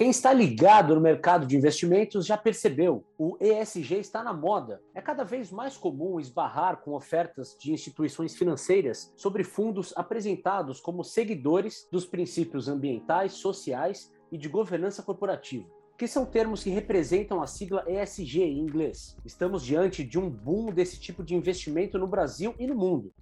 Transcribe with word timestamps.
Quem 0.00 0.08
está 0.08 0.32
ligado 0.32 0.94
no 0.94 1.00
mercado 1.00 1.46
de 1.46 1.56
investimentos 1.56 2.24
já 2.24 2.36
percebeu, 2.36 3.04
o 3.18 3.36
ESG 3.38 3.96
está 3.96 4.22
na 4.24 4.32
moda. 4.32 4.80
É 4.94 5.00
cada 5.02 5.24
vez 5.24 5.50
mais 5.50 5.76
comum 5.76 6.18
esbarrar 6.18 6.78
com 6.78 6.94
ofertas 6.94 7.54
de 7.60 7.70
instituições 7.70 8.34
financeiras 8.34 9.12
sobre 9.14 9.44
fundos 9.44 9.92
apresentados 9.94 10.80
como 10.80 11.04
seguidores 11.04 11.86
dos 11.92 12.06
princípios 12.06 12.66
ambientais, 12.66 13.32
sociais 13.32 14.10
e 14.32 14.38
de 14.38 14.48
governança 14.48 15.02
corporativa 15.02 15.68
que 15.98 16.08
são 16.08 16.24
termos 16.24 16.62
que 16.62 16.70
representam 16.70 17.42
a 17.42 17.46
sigla 17.46 17.84
ESG 17.86 18.40
em 18.40 18.58
inglês. 18.58 19.18
Estamos 19.22 19.62
diante 19.62 20.02
de 20.02 20.18
um 20.18 20.30
boom 20.30 20.72
desse 20.72 20.98
tipo 20.98 21.22
de 21.22 21.34
investimento 21.34 21.98
no 21.98 22.06
Brasil 22.06 22.54
e 22.58 22.66
no 22.66 22.74
mundo. 22.74 23.12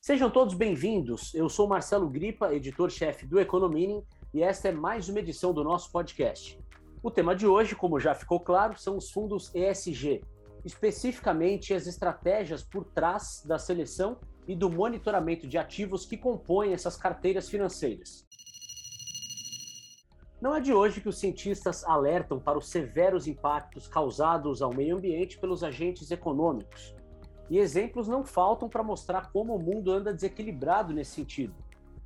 Sejam 0.00 0.30
todos 0.30 0.54
bem-vindos. 0.54 1.34
Eu 1.34 1.48
sou 1.48 1.66
Marcelo 1.66 2.08
Gripa, 2.08 2.54
editor-chefe 2.54 3.26
do 3.26 3.40
Economining, 3.40 4.02
e 4.32 4.42
esta 4.42 4.68
é 4.68 4.72
mais 4.72 5.08
uma 5.08 5.18
edição 5.18 5.52
do 5.52 5.64
nosso 5.64 5.90
podcast. 5.90 6.58
O 7.02 7.10
tema 7.10 7.34
de 7.34 7.46
hoje, 7.46 7.74
como 7.74 7.98
já 7.98 8.14
ficou 8.14 8.38
claro, 8.38 8.78
são 8.78 8.96
os 8.96 9.10
fundos 9.10 9.50
ESG, 9.54 10.22
especificamente 10.64 11.74
as 11.74 11.86
estratégias 11.86 12.62
por 12.62 12.84
trás 12.84 13.42
da 13.44 13.58
seleção 13.58 14.18
e 14.46 14.54
do 14.54 14.70
monitoramento 14.70 15.46
de 15.46 15.58
ativos 15.58 16.06
que 16.06 16.16
compõem 16.16 16.72
essas 16.72 16.96
carteiras 16.96 17.48
financeiras. 17.48 18.26
Não 20.44 20.54
é 20.54 20.60
de 20.60 20.74
hoje 20.74 21.00
que 21.00 21.08
os 21.08 21.16
cientistas 21.16 21.82
alertam 21.84 22.38
para 22.38 22.58
os 22.58 22.68
severos 22.68 23.26
impactos 23.26 23.88
causados 23.88 24.60
ao 24.60 24.74
meio 24.74 24.98
ambiente 24.98 25.38
pelos 25.38 25.64
agentes 25.64 26.10
econômicos, 26.10 26.94
e 27.48 27.56
exemplos 27.56 28.06
não 28.06 28.22
faltam 28.22 28.68
para 28.68 28.82
mostrar 28.82 29.32
como 29.32 29.56
o 29.56 29.58
mundo 29.58 29.90
anda 29.90 30.12
desequilibrado 30.12 30.92
nesse 30.92 31.12
sentido. 31.12 31.54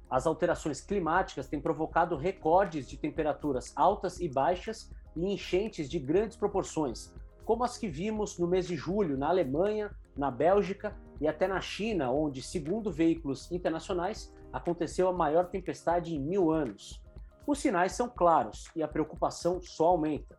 As 0.08 0.24
alterações 0.24 0.80
climáticas 0.80 1.48
têm 1.48 1.60
provocado 1.60 2.16
recordes 2.16 2.88
de 2.88 2.96
temperaturas 2.96 3.72
altas 3.74 4.20
e 4.20 4.28
baixas 4.28 4.88
e 5.16 5.32
enchentes 5.32 5.90
de 5.90 5.98
grandes 5.98 6.36
proporções, 6.36 7.12
como 7.44 7.64
as 7.64 7.76
que 7.76 7.88
vimos 7.88 8.38
no 8.38 8.46
mês 8.46 8.68
de 8.68 8.76
julho 8.76 9.18
na 9.18 9.30
Alemanha, 9.30 9.90
na 10.16 10.30
Bélgica 10.30 10.96
e 11.20 11.26
até 11.26 11.48
na 11.48 11.60
China, 11.60 12.12
onde, 12.12 12.40
segundo 12.40 12.92
veículos 12.92 13.50
internacionais, 13.50 14.32
aconteceu 14.52 15.08
a 15.08 15.12
maior 15.12 15.46
tempestade 15.46 16.14
em 16.14 16.20
mil 16.20 16.52
anos. 16.52 17.02
Os 17.48 17.60
sinais 17.60 17.92
são 17.92 18.10
claros 18.10 18.68
e 18.76 18.82
a 18.82 18.86
preocupação 18.86 19.58
só 19.58 19.86
aumenta. 19.86 20.36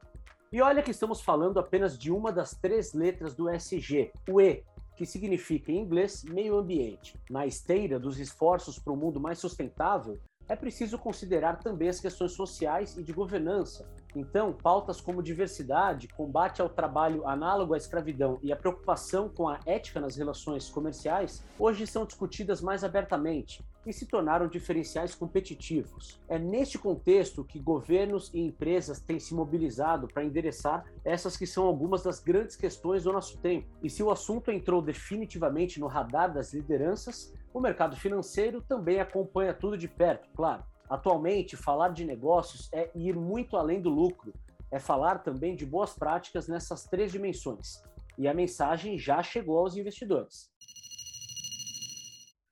E 0.52 0.62
olha 0.62 0.84
que 0.84 0.92
estamos 0.92 1.22
falando 1.22 1.60
apenas 1.60 1.98
de 1.98 2.12
uma 2.12 2.32
das 2.32 2.52
três 2.52 2.94
letras 2.94 3.34
do 3.34 3.50
SG, 3.50 4.12
o 4.30 4.40
E, 4.40 4.64
que 4.96 5.08
significa 5.08 5.72
em 5.72 5.80
inglês 5.80 6.24
meio 6.24 6.56
ambiente. 6.56 7.20
Na 7.28 7.48
esteira 7.48 8.00
dos 8.00 8.20
esforços 8.20 8.78
para 8.78 8.94
um 8.94 8.96
mundo 8.96 9.20
mais 9.20 9.40
sustentável, 9.40 10.20
é 10.48 10.56
preciso 10.56 11.00
considerar 11.00 11.58
também 11.58 11.90
as 11.90 12.00
questões 12.00 12.34
sociais 12.34 12.96
e 12.96 13.02
de 13.02 13.12
governança, 13.12 13.88
então, 14.16 14.52
pautas 14.54 15.00
como 15.00 15.22
diversidade, 15.22 16.08
combate 16.10 16.62
ao 16.62 16.70
trabalho 16.70 17.28
análogo 17.28 17.74
à 17.74 17.78
escravidão 17.78 18.40
e 18.42 18.52
a 18.52 18.56
preocupação 18.56 19.30
com 19.30 19.48
a 19.48 19.60
ética 19.66 20.00
nas 20.00 20.16
relações 20.16 20.70
comerciais 20.70 21.44
hoje 21.60 21.86
são 21.86 22.06
discutidas 22.06 22.62
mais 22.62 22.84
abertamente 22.84 23.64
e 23.86 23.94
se 23.94 24.06
tornaram 24.06 24.48
diferenciais 24.48 25.16
competitivos. 25.16 26.20
É 26.28 26.38
neste 26.38 26.78
contexto 26.78 27.44
que 27.44 27.60
governos 27.60 28.32
e 28.34 28.40
empresas 28.40 29.00
têm 29.00 29.20
se 29.20 29.34
mobilizado 29.34 30.08
para 30.08 30.24
endereçar 30.24 30.86
essas 31.04 31.38
que 31.38 31.48
são 31.48 31.66
algumas 31.66 32.04
das 32.04 32.20
grandes 32.20 32.56
questões 32.56 33.04
do 33.04 33.14
nosso 33.14 33.38
tempo. 33.40 33.68
E 33.82 33.90
se 33.90 34.04
o 34.04 34.12
assunto 34.12 34.52
entrou 34.52 34.82
definitivamente 34.82 35.80
no 35.80 35.88
radar 35.88 36.34
das 36.34 36.54
lideranças, 36.54 37.34
o 37.54 37.60
mercado 37.60 37.96
financeiro 37.96 38.62
também 38.62 39.00
acompanha 39.00 39.54
tudo 39.54 39.78
de 39.78 39.88
perto, 39.88 40.30
claro. 40.36 40.64
Atualmente, 40.90 41.56
falar 41.56 41.90
de 41.90 42.04
negócios 42.04 42.68
é 42.74 42.90
ir 42.96 43.16
muito 43.16 43.56
além 43.56 43.82
do 43.82 43.90
lucro, 43.90 44.34
é 44.72 44.80
falar 44.80 45.20
também 45.20 45.56
de 45.56 45.66
boas 45.66 45.94
práticas 45.94 46.48
nessas 46.48 46.86
três 46.86 47.12
dimensões. 47.12 47.82
E 48.18 48.28
a 48.28 48.34
mensagem 48.34 48.98
já 48.98 49.24
chegou 49.24 49.60
aos 49.60 49.76
investidores. 49.76 50.52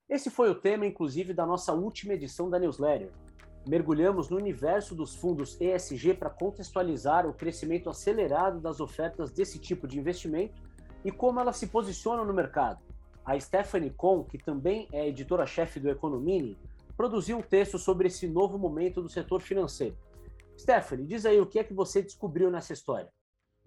Esse 0.09 0.29
foi 0.29 0.49
o 0.49 0.55
tema, 0.55 0.85
inclusive, 0.85 1.33
da 1.33 1.45
nossa 1.45 1.73
última 1.73 2.13
edição 2.13 2.49
da 2.49 2.57
newsletter. 2.57 3.11
Mergulhamos 3.67 4.29
no 4.29 4.37
universo 4.37 4.95
dos 4.95 5.13
fundos 5.13 5.59
ESG 5.59 6.13
para 6.13 6.29
contextualizar 6.29 7.27
o 7.27 7.33
crescimento 7.33 7.89
acelerado 7.89 8.61
das 8.61 8.79
ofertas 8.79 9.31
desse 9.31 9.59
tipo 9.59 9.85
de 9.85 9.99
investimento 9.99 10.61
e 11.03 11.11
como 11.11 11.41
elas 11.41 11.57
se 11.57 11.67
posicionam 11.67 12.23
no 12.23 12.33
mercado. 12.33 12.79
A 13.25 13.37
Stephanie 13.37 13.89
Kohn, 13.89 14.23
que 14.23 14.37
também 14.37 14.87
é 14.93 15.09
editora-chefe 15.09 15.77
do 15.77 15.89
Economini, 15.89 16.57
produziu 16.95 17.37
um 17.37 17.41
texto 17.41 17.77
sobre 17.77 18.07
esse 18.07 18.29
novo 18.29 18.57
momento 18.57 19.01
do 19.01 19.09
setor 19.09 19.41
financeiro. 19.41 19.97
Stephanie, 20.57 21.05
diz 21.05 21.25
aí 21.25 21.41
o 21.41 21.45
que 21.45 21.59
é 21.59 21.65
que 21.65 21.73
você 21.73 22.01
descobriu 22.01 22.49
nessa 22.49 22.71
história. 22.71 23.11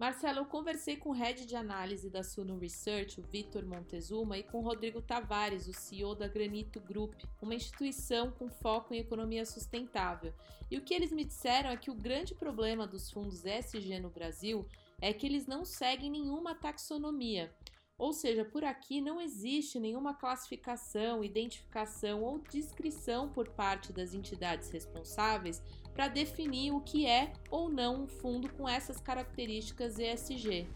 Marcelo, 0.01 0.39
eu 0.39 0.45
conversei 0.45 0.97
com 0.97 1.09
o 1.09 1.13
head 1.13 1.45
de 1.45 1.55
análise 1.55 2.09
da 2.09 2.23
Suno 2.23 2.57
Research, 2.57 3.19
o 3.19 3.23
Vitor 3.23 3.63
Montezuma, 3.63 4.35
e 4.35 4.41
com 4.41 4.57
o 4.57 4.63
Rodrigo 4.63 4.99
Tavares, 4.99 5.67
o 5.67 5.73
CEO 5.73 6.15
da 6.15 6.27
Granito 6.27 6.79
Group, 6.79 7.13
uma 7.39 7.53
instituição 7.53 8.31
com 8.31 8.49
foco 8.49 8.95
em 8.95 8.97
economia 8.97 9.45
sustentável. 9.45 10.33
E 10.71 10.77
o 10.79 10.81
que 10.81 10.95
eles 10.95 11.11
me 11.11 11.23
disseram 11.23 11.69
é 11.69 11.77
que 11.77 11.91
o 11.91 11.93
grande 11.93 12.33
problema 12.33 12.87
dos 12.87 13.11
fundos 13.11 13.45
SG 13.45 13.99
no 13.99 14.09
Brasil 14.09 14.65
é 14.99 15.13
que 15.13 15.27
eles 15.27 15.45
não 15.45 15.63
seguem 15.63 16.09
nenhuma 16.09 16.55
taxonomia. 16.55 17.53
Ou 17.95 18.11
seja, 18.11 18.43
por 18.43 18.63
aqui 18.63 18.99
não 18.99 19.21
existe 19.21 19.79
nenhuma 19.79 20.15
classificação, 20.15 21.23
identificação 21.23 22.23
ou 22.23 22.39
descrição 22.39 23.29
por 23.29 23.49
parte 23.49 23.93
das 23.93 24.15
entidades 24.15 24.71
responsáveis 24.71 25.61
para 25.93 26.07
definir 26.07 26.71
o 26.71 26.81
que 26.81 27.05
é 27.05 27.33
ou 27.49 27.69
não 27.69 28.03
um 28.03 28.07
fundo 28.07 28.49
com 28.53 28.67
essas 28.67 28.99
características 28.99 29.99
ESG. 29.99 30.67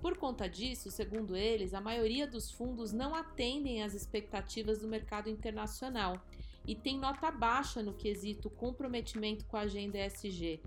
Por 0.00 0.16
conta 0.16 0.48
disso, 0.48 0.90
segundo 0.90 1.36
eles, 1.36 1.74
a 1.74 1.80
maioria 1.80 2.26
dos 2.26 2.50
fundos 2.50 2.92
não 2.92 3.14
atendem 3.14 3.82
às 3.82 3.94
expectativas 3.94 4.80
do 4.80 4.88
mercado 4.88 5.28
internacional 5.28 6.20
e 6.66 6.74
tem 6.74 6.98
nota 6.98 7.30
baixa 7.30 7.82
no 7.82 7.92
quesito 7.92 8.48
comprometimento 8.48 9.44
com 9.46 9.56
a 9.56 9.60
agenda 9.60 9.98
ESG. 9.98 10.60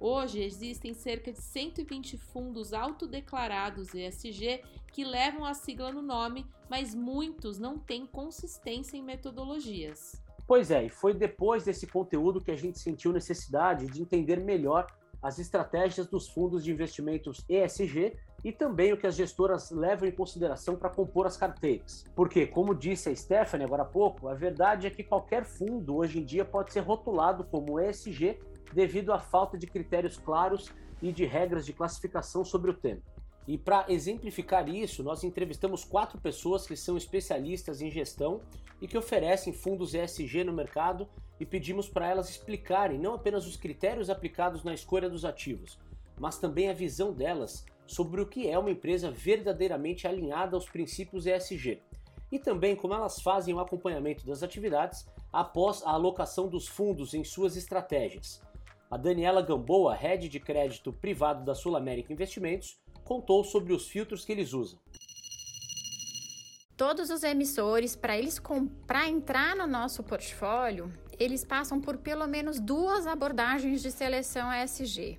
Hoje 0.00 0.42
existem 0.42 0.92
cerca 0.92 1.32
de 1.32 1.40
120 1.40 2.18
fundos 2.18 2.72
autodeclarados 2.72 3.94
ESG 3.94 4.62
que 4.92 5.04
levam 5.04 5.44
a 5.44 5.54
sigla 5.54 5.92
no 5.92 6.02
nome, 6.02 6.46
mas 6.68 6.94
muitos 6.94 7.58
não 7.58 7.78
têm 7.78 8.04
consistência 8.06 8.96
em 8.96 9.02
metodologias. 9.02 10.23
Pois 10.46 10.70
é, 10.70 10.84
e 10.84 10.88
foi 10.90 11.14
depois 11.14 11.64
desse 11.64 11.86
conteúdo 11.86 12.40
que 12.40 12.50
a 12.50 12.56
gente 12.56 12.78
sentiu 12.78 13.12
necessidade 13.12 13.86
de 13.86 14.02
entender 14.02 14.38
melhor 14.38 14.86
as 15.22 15.38
estratégias 15.38 16.06
dos 16.06 16.28
fundos 16.28 16.62
de 16.62 16.70
investimentos 16.70 17.42
ESG 17.48 18.14
e 18.44 18.52
também 18.52 18.92
o 18.92 18.96
que 18.96 19.06
as 19.06 19.14
gestoras 19.14 19.70
levam 19.70 20.06
em 20.06 20.12
consideração 20.12 20.76
para 20.76 20.90
compor 20.90 21.26
as 21.26 21.34
carteiras. 21.34 22.04
Porque, 22.14 22.46
como 22.46 22.74
disse 22.74 23.08
a 23.08 23.16
Stephanie 23.16 23.64
agora 23.64 23.84
há 23.84 23.86
pouco, 23.86 24.28
a 24.28 24.34
verdade 24.34 24.86
é 24.86 24.90
que 24.90 25.02
qualquer 25.02 25.46
fundo 25.46 25.96
hoje 25.96 26.18
em 26.18 26.24
dia 26.24 26.44
pode 26.44 26.74
ser 26.74 26.80
rotulado 26.80 27.44
como 27.44 27.80
ESG 27.80 28.38
devido 28.74 29.14
à 29.14 29.18
falta 29.18 29.56
de 29.56 29.66
critérios 29.66 30.18
claros 30.18 30.70
e 31.00 31.10
de 31.10 31.24
regras 31.24 31.64
de 31.64 31.72
classificação 31.72 32.44
sobre 32.44 32.70
o 32.70 32.74
tema. 32.74 33.00
E 33.46 33.58
para 33.58 33.84
exemplificar 33.88 34.68
isso, 34.68 35.02
nós 35.02 35.22
entrevistamos 35.22 35.84
quatro 35.84 36.18
pessoas 36.18 36.66
que 36.66 36.76
são 36.76 36.96
especialistas 36.96 37.82
em 37.82 37.90
gestão 37.90 38.40
e 38.80 38.88
que 38.88 38.96
oferecem 38.96 39.52
fundos 39.52 39.94
ESG 39.94 40.44
no 40.44 40.52
mercado 40.52 41.08
e 41.38 41.44
pedimos 41.44 41.88
para 41.88 42.08
elas 42.08 42.30
explicarem 42.30 42.98
não 42.98 43.14
apenas 43.14 43.46
os 43.46 43.56
critérios 43.56 44.08
aplicados 44.08 44.64
na 44.64 44.72
escolha 44.72 45.10
dos 45.10 45.24
ativos, 45.24 45.78
mas 46.18 46.38
também 46.38 46.70
a 46.70 46.74
visão 46.74 47.12
delas 47.12 47.66
sobre 47.86 48.20
o 48.20 48.26
que 48.26 48.48
é 48.48 48.58
uma 48.58 48.70
empresa 48.70 49.10
verdadeiramente 49.10 50.06
alinhada 50.06 50.56
aos 50.56 50.68
princípios 50.68 51.26
ESG 51.26 51.82
e 52.32 52.38
também 52.38 52.74
como 52.74 52.94
elas 52.94 53.20
fazem 53.20 53.54
o 53.54 53.60
acompanhamento 53.60 54.26
das 54.26 54.42
atividades 54.42 55.06
após 55.32 55.82
a 55.84 55.90
alocação 55.90 56.48
dos 56.48 56.66
fundos 56.66 57.14
em 57.14 57.22
suas 57.22 57.56
estratégias. 57.56 58.40
A 58.90 58.96
Daniela 58.96 59.42
Gamboa, 59.42 59.94
head 59.94 60.28
de 60.28 60.40
crédito 60.40 60.92
privado 60.92 61.44
da 61.44 61.54
Sul 61.54 61.76
América 61.76 62.12
Investimentos, 62.12 62.80
contou 63.04 63.44
sobre 63.44 63.72
os 63.72 63.86
filtros 63.86 64.24
que 64.24 64.32
eles 64.32 64.52
usam. 64.52 64.78
Todos 66.76 67.10
os 67.10 67.22
emissores, 67.22 67.94
para 67.94 68.18
eles 68.18 68.40
para 68.86 69.08
entrar 69.08 69.54
no 69.54 69.66
nosso 69.66 70.02
portfólio, 70.02 70.92
eles 71.20 71.44
passam 71.44 71.80
por 71.80 71.98
pelo 71.98 72.26
menos 72.26 72.58
duas 72.58 73.06
abordagens 73.06 73.80
de 73.80 73.92
seleção 73.92 74.52
ESG. 74.52 75.18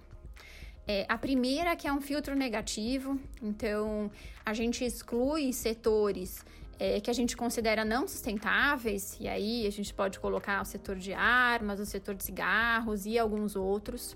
É, 0.87 1.05
a 1.07 1.17
primeira 1.17 1.75
que 1.75 1.87
é 1.87 1.93
um 1.93 2.01
filtro 2.01 2.35
negativo, 2.35 3.19
então 3.41 4.11
a 4.45 4.53
gente 4.53 4.83
exclui 4.83 5.51
setores 5.53 6.45
é, 6.77 6.99
que 6.99 7.09
a 7.09 7.13
gente 7.13 7.35
considera 7.35 7.85
não 7.85 8.07
sustentáveis, 8.07 9.17
e 9.19 9.27
aí 9.27 9.65
a 9.65 9.71
gente 9.71 9.93
pode 9.93 10.19
colocar 10.19 10.61
o 10.61 10.65
setor 10.65 10.97
de 10.97 11.13
armas, 11.13 11.79
o 11.79 11.85
setor 11.85 12.15
de 12.15 12.23
cigarros 12.23 13.05
e 13.05 13.17
alguns 13.17 13.55
outros. 13.55 14.15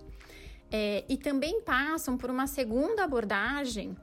É, 0.71 1.04
e 1.10 1.18
também 1.18 1.62
passam 1.62 2.18
por 2.18 2.30
uma 2.30 2.45
segunda 2.45 3.04
abordagem 3.04 3.95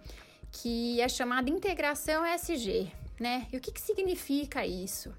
que 0.50 1.00
é 1.00 1.08
chamada 1.08 1.48
integração 1.50 2.24
ESG, 2.26 2.90
né? 3.20 3.46
E 3.52 3.56
o 3.56 3.60
que, 3.60 3.70
que 3.70 3.80
significa 3.80 4.66
isso? 4.66 5.12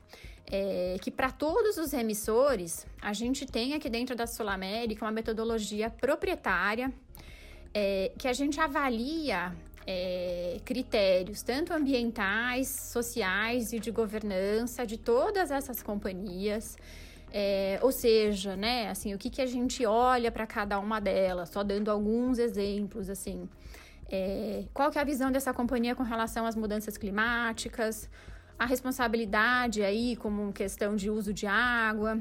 É 0.49 0.97
que 1.01 1.11
para 1.11 1.31
todos 1.31 1.77
os 1.77 1.93
emissores, 1.93 2.85
a 3.01 3.13
gente 3.13 3.45
tem 3.45 3.73
aqui 3.73 3.89
dentro 3.89 4.15
da 4.15 4.25
Sul 4.25 4.47
América 4.47 5.05
uma 5.05 5.11
metodologia 5.11 5.89
proprietária 5.89 6.91
é, 7.73 8.11
que 8.17 8.27
a 8.27 8.33
gente 8.33 8.59
avalia 8.59 9.53
é, 9.85 10.59
critérios, 10.65 11.41
tanto 11.41 11.73
ambientais, 11.73 12.67
sociais 12.67 13.71
e 13.71 13.79
de 13.79 13.89
governança 13.89 14.85
de 14.85 14.97
todas 14.97 15.49
essas 15.49 15.81
companhias. 15.81 16.77
É, 17.31 17.79
ou 17.81 17.91
seja, 17.91 18.55
né, 18.55 18.89
assim, 18.89 19.13
o 19.13 19.17
que, 19.17 19.29
que 19.29 19.41
a 19.41 19.45
gente 19.45 19.85
olha 19.85 20.31
para 20.31 20.47
cada 20.47 20.79
uma 20.79 20.99
delas, 20.99 21.49
só 21.49 21.63
dando 21.63 21.91
alguns 21.91 22.39
exemplos, 22.39 23.09
assim. 23.09 23.49
É, 24.09 24.63
qual 24.73 24.89
que 24.89 24.97
é 24.97 25.01
a 25.01 25.05
visão 25.05 25.31
dessa 25.31 25.53
companhia 25.53 25.93
com 25.93 26.03
relação 26.03 26.45
às 26.45 26.55
mudanças 26.55 26.97
climáticas, 26.97 28.09
a 28.57 28.65
responsabilidade 28.65 29.83
aí 29.83 30.15
como 30.15 30.53
questão 30.53 30.95
de 30.95 31.09
uso 31.09 31.33
de 31.33 31.45
água, 31.45 32.19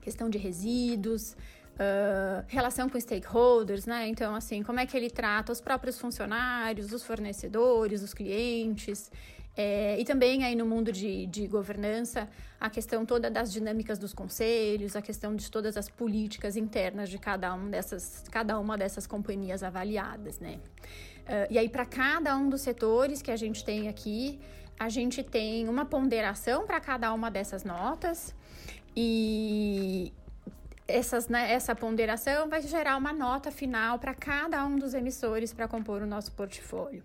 questão 0.00 0.30
de 0.30 0.38
resíduos, 0.38 1.32
uh, 1.32 2.44
relação 2.46 2.88
com 2.88 2.98
stakeholders, 2.98 3.84
né? 3.86 4.08
Então, 4.08 4.34
assim, 4.34 4.62
como 4.62 4.80
é 4.80 4.86
que 4.86 4.96
ele 4.96 5.10
trata 5.10 5.52
os 5.52 5.60
próprios 5.60 5.98
funcionários, 5.98 6.92
os 6.92 7.02
fornecedores, 7.02 8.02
os 8.02 8.14
clientes. 8.14 9.10
É, 9.60 9.98
e 9.98 10.04
também 10.04 10.44
aí 10.44 10.54
no 10.54 10.64
mundo 10.64 10.92
de, 10.92 11.26
de 11.26 11.48
governança, 11.48 12.28
a 12.60 12.70
questão 12.70 13.04
toda 13.04 13.28
das 13.28 13.52
dinâmicas 13.52 13.98
dos 13.98 14.14
conselhos, 14.14 14.94
a 14.94 15.02
questão 15.02 15.34
de 15.34 15.50
todas 15.50 15.76
as 15.76 15.88
políticas 15.88 16.56
internas 16.56 17.10
de 17.10 17.18
cada, 17.18 17.52
um 17.52 17.68
dessas, 17.68 18.22
cada 18.30 18.56
uma 18.60 18.78
dessas 18.78 19.04
companhias 19.04 19.64
avaliadas, 19.64 20.38
né? 20.38 20.60
Uh, 21.26 21.50
e 21.50 21.58
aí, 21.58 21.68
para 21.68 21.84
cada 21.84 22.36
um 22.36 22.48
dos 22.48 22.60
setores 22.60 23.20
que 23.20 23.32
a 23.32 23.36
gente 23.36 23.64
tem 23.64 23.88
aqui, 23.88 24.38
a 24.78 24.88
gente 24.88 25.24
tem 25.24 25.68
uma 25.68 25.84
ponderação 25.84 26.64
para 26.64 26.78
cada 26.78 27.12
uma 27.12 27.28
dessas 27.28 27.64
notas. 27.64 28.32
E, 28.94 30.12
essas, 30.86 31.26
né, 31.26 31.52
essa 31.52 31.74
ponderação 31.74 32.48
vai 32.48 32.62
gerar 32.62 32.96
uma 32.96 33.12
nota 33.12 33.50
final 33.50 33.98
para 33.98 34.14
cada 34.14 34.64
um 34.64 34.78
dos 34.78 34.94
emissores 34.94 35.52
para 35.52 35.66
compor 35.66 36.00
o 36.00 36.06
nosso 36.06 36.30
portfólio. 36.30 37.02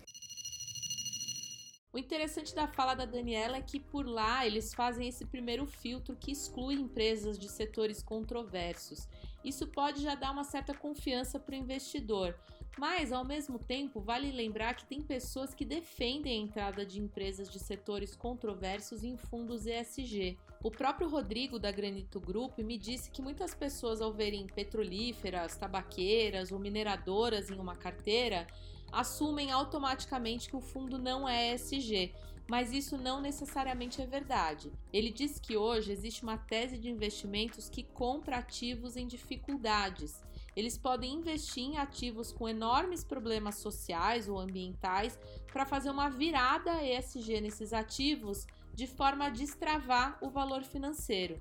O 1.94 1.98
interessante 1.98 2.52
da 2.52 2.66
fala 2.66 2.92
da 2.92 3.04
Daniela 3.04 3.56
é 3.56 3.62
que 3.62 3.78
por 3.78 4.04
lá 4.04 4.44
eles 4.44 4.74
fazem 4.74 5.06
esse 5.06 5.24
primeiro 5.24 5.64
filtro 5.64 6.16
que 6.16 6.32
exclui 6.32 6.74
empresas 6.74 7.38
de 7.38 7.48
setores 7.48 8.02
controversos. 8.02 9.08
Isso 9.44 9.68
pode 9.68 10.02
já 10.02 10.16
dar 10.16 10.32
uma 10.32 10.42
certa 10.42 10.74
confiança 10.74 11.38
para 11.38 11.54
o 11.54 11.56
investidor, 11.56 12.36
mas, 12.76 13.12
ao 13.12 13.24
mesmo 13.24 13.60
tempo, 13.60 14.00
vale 14.00 14.32
lembrar 14.32 14.74
que 14.74 14.84
tem 14.84 15.00
pessoas 15.00 15.54
que 15.54 15.64
defendem 15.64 16.40
a 16.40 16.44
entrada 16.44 16.84
de 16.84 17.00
empresas 17.00 17.48
de 17.48 17.60
setores 17.60 18.16
controversos 18.16 19.04
em 19.04 19.16
fundos 19.16 19.64
ESG. 19.64 20.36
O 20.64 20.72
próprio 20.72 21.08
Rodrigo 21.08 21.60
da 21.60 21.70
Granito 21.70 22.18
Group 22.18 22.58
me 22.58 22.76
disse 22.76 23.08
que 23.08 23.22
muitas 23.22 23.54
pessoas, 23.54 24.00
ao 24.00 24.12
verem 24.12 24.48
petrolíferas, 24.48 25.56
tabaqueiras 25.56 26.50
ou 26.50 26.58
mineradoras 26.58 27.50
em 27.50 27.54
uma 27.60 27.76
carteira, 27.76 28.48
assumem 28.94 29.50
automaticamente 29.50 30.48
que 30.48 30.56
o 30.56 30.60
fundo 30.60 30.98
não 30.98 31.28
é 31.28 31.54
ESG, 31.54 32.14
mas 32.48 32.72
isso 32.72 32.96
não 32.96 33.20
necessariamente 33.20 34.00
é 34.00 34.06
verdade. 34.06 34.72
Ele 34.92 35.10
diz 35.10 35.38
que 35.38 35.56
hoje 35.56 35.92
existe 35.92 36.22
uma 36.22 36.38
tese 36.38 36.78
de 36.78 36.90
investimentos 36.90 37.68
que 37.68 37.82
compra 37.82 38.38
ativos 38.38 38.96
em 38.96 39.06
dificuldades 39.06 40.22
eles 40.56 40.78
podem 40.78 41.14
investir 41.14 41.64
em 41.64 41.78
ativos 41.78 42.32
com 42.32 42.48
enormes 42.48 43.02
problemas 43.02 43.56
sociais 43.56 44.28
ou 44.28 44.38
ambientais 44.38 45.18
para 45.52 45.66
fazer 45.66 45.90
uma 45.90 46.08
virada 46.08 46.82
ESG 46.82 47.40
nesses 47.40 47.72
ativos 47.72 48.46
de 48.72 48.86
forma 48.86 49.26
a 49.26 49.30
destravar 49.30 50.18
o 50.20 50.30
valor 50.30 50.62
financeiro. 50.62 51.40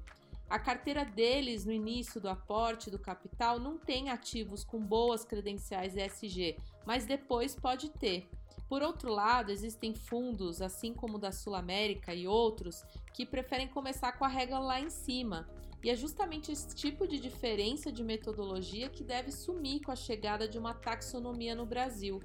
A 0.50 0.60
carteira 0.60 1.04
deles 1.04 1.66
no 1.66 1.72
início 1.72 2.22
do 2.22 2.30
aporte 2.30 2.92
do 2.92 3.00
capital 3.00 3.60
não 3.60 3.78
tem 3.78 4.10
ativos 4.10 4.63
com 4.63 4.80
boas 4.80 5.25
credenciais 5.25 5.95
ESG, 5.95 6.57
mas 6.86 7.06
depois 7.06 7.56
pode 7.56 7.90
ter. 7.90 8.30
Por 8.69 8.81
outro 8.81 9.12
lado, 9.12 9.51
existem 9.51 9.94
fundos, 9.94 10.62
assim 10.62 10.94
como 10.94 11.18
o 11.18 11.19
da 11.19 11.31
Sul 11.31 11.56
América 11.56 12.13
e 12.13 12.28
outros, 12.28 12.84
que 13.13 13.25
preferem 13.25 13.68
começar 13.68 14.13
com 14.13 14.25
a 14.25 14.28
regra 14.28 14.60
lá 14.60 14.80
em 14.80 14.90
cima 14.90 15.48
e 15.84 15.90
é 15.90 15.95
justamente 15.95 16.50
esse 16.50 16.74
tipo 16.74 17.06
de 17.06 17.19
diferença 17.19 17.92
de 17.92 18.04
metodologia 18.04 18.88
que 18.88 19.04
deve 19.04 19.31
sumir 19.34 19.81
com 19.81 19.92
a 19.92 19.96
chegada 19.96 20.48
de 20.48 20.57
uma 20.57 20.74
taxonomia 20.74 21.54
no 21.54 21.66
Brasil. 21.66 22.22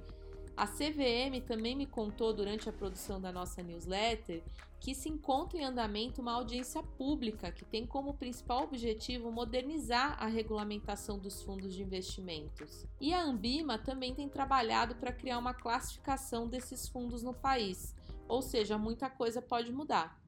A 0.59 0.67
CVM 0.67 1.39
também 1.47 1.73
me 1.73 1.85
contou 1.85 2.33
durante 2.33 2.67
a 2.67 2.73
produção 2.73 3.21
da 3.21 3.31
nossa 3.31 3.63
newsletter 3.63 4.43
que 4.77 4.93
se 4.93 5.07
encontra 5.07 5.57
em 5.57 5.63
andamento 5.63 6.21
uma 6.21 6.33
audiência 6.33 6.83
pública 6.83 7.49
que 7.49 7.63
tem 7.63 7.87
como 7.87 8.15
principal 8.15 8.65
objetivo 8.65 9.31
modernizar 9.31 10.21
a 10.21 10.27
regulamentação 10.27 11.17
dos 11.17 11.41
fundos 11.41 11.73
de 11.73 11.81
investimentos. 11.81 12.85
E 12.99 13.13
a 13.13 13.23
Ambima 13.23 13.79
também 13.79 14.13
tem 14.13 14.27
trabalhado 14.27 14.95
para 14.95 15.13
criar 15.13 15.37
uma 15.37 15.53
classificação 15.53 16.45
desses 16.45 16.89
fundos 16.89 17.23
no 17.23 17.33
país, 17.33 17.95
ou 18.27 18.41
seja, 18.41 18.77
muita 18.77 19.09
coisa 19.09 19.41
pode 19.41 19.71
mudar. 19.71 20.19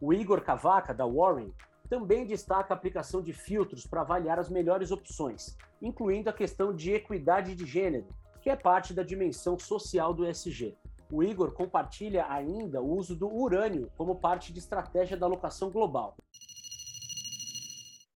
O 0.00 0.10
Igor 0.14 0.40
Cavaca, 0.40 0.94
da 0.94 1.04
Warren, 1.04 1.52
também 1.86 2.24
destaca 2.24 2.72
a 2.72 2.76
aplicação 2.78 3.20
de 3.20 3.34
filtros 3.34 3.86
para 3.86 4.00
avaliar 4.00 4.38
as 4.38 4.48
melhores 4.48 4.90
opções, 4.90 5.54
incluindo 5.82 6.30
a 6.30 6.32
questão 6.32 6.74
de 6.74 6.92
equidade 6.92 7.54
de 7.54 7.66
gênero, 7.66 8.08
que 8.40 8.50
é 8.50 8.56
parte 8.56 8.94
da 8.94 9.02
dimensão 9.02 9.58
social 9.58 10.14
do 10.14 10.26
ESG. 10.26 10.76
O 11.12 11.22
Igor 11.22 11.52
compartilha 11.52 12.26
ainda 12.28 12.80
o 12.80 12.96
uso 12.96 13.16
do 13.16 13.28
urânio 13.28 13.90
como 13.96 14.14
parte 14.14 14.52
de 14.52 14.60
estratégia 14.60 15.16
da 15.16 15.26
alocação 15.26 15.70
global. 15.70 16.16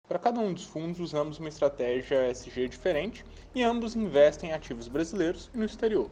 Para 0.07 0.19
cada 0.19 0.41
um 0.41 0.53
dos 0.53 0.65
fundos, 0.65 1.01
usamos 1.01 1.39
uma 1.39 1.49
estratégia 1.49 2.31
ESG 2.31 2.69
diferente 2.69 3.25
e 3.55 3.63
ambos 3.63 3.97
investem 3.97 4.51
em 4.51 4.53
ativos 4.53 4.89
brasileiros 4.89 5.51
e 5.55 5.59
no 5.59 5.65
exterior. 5.65 6.11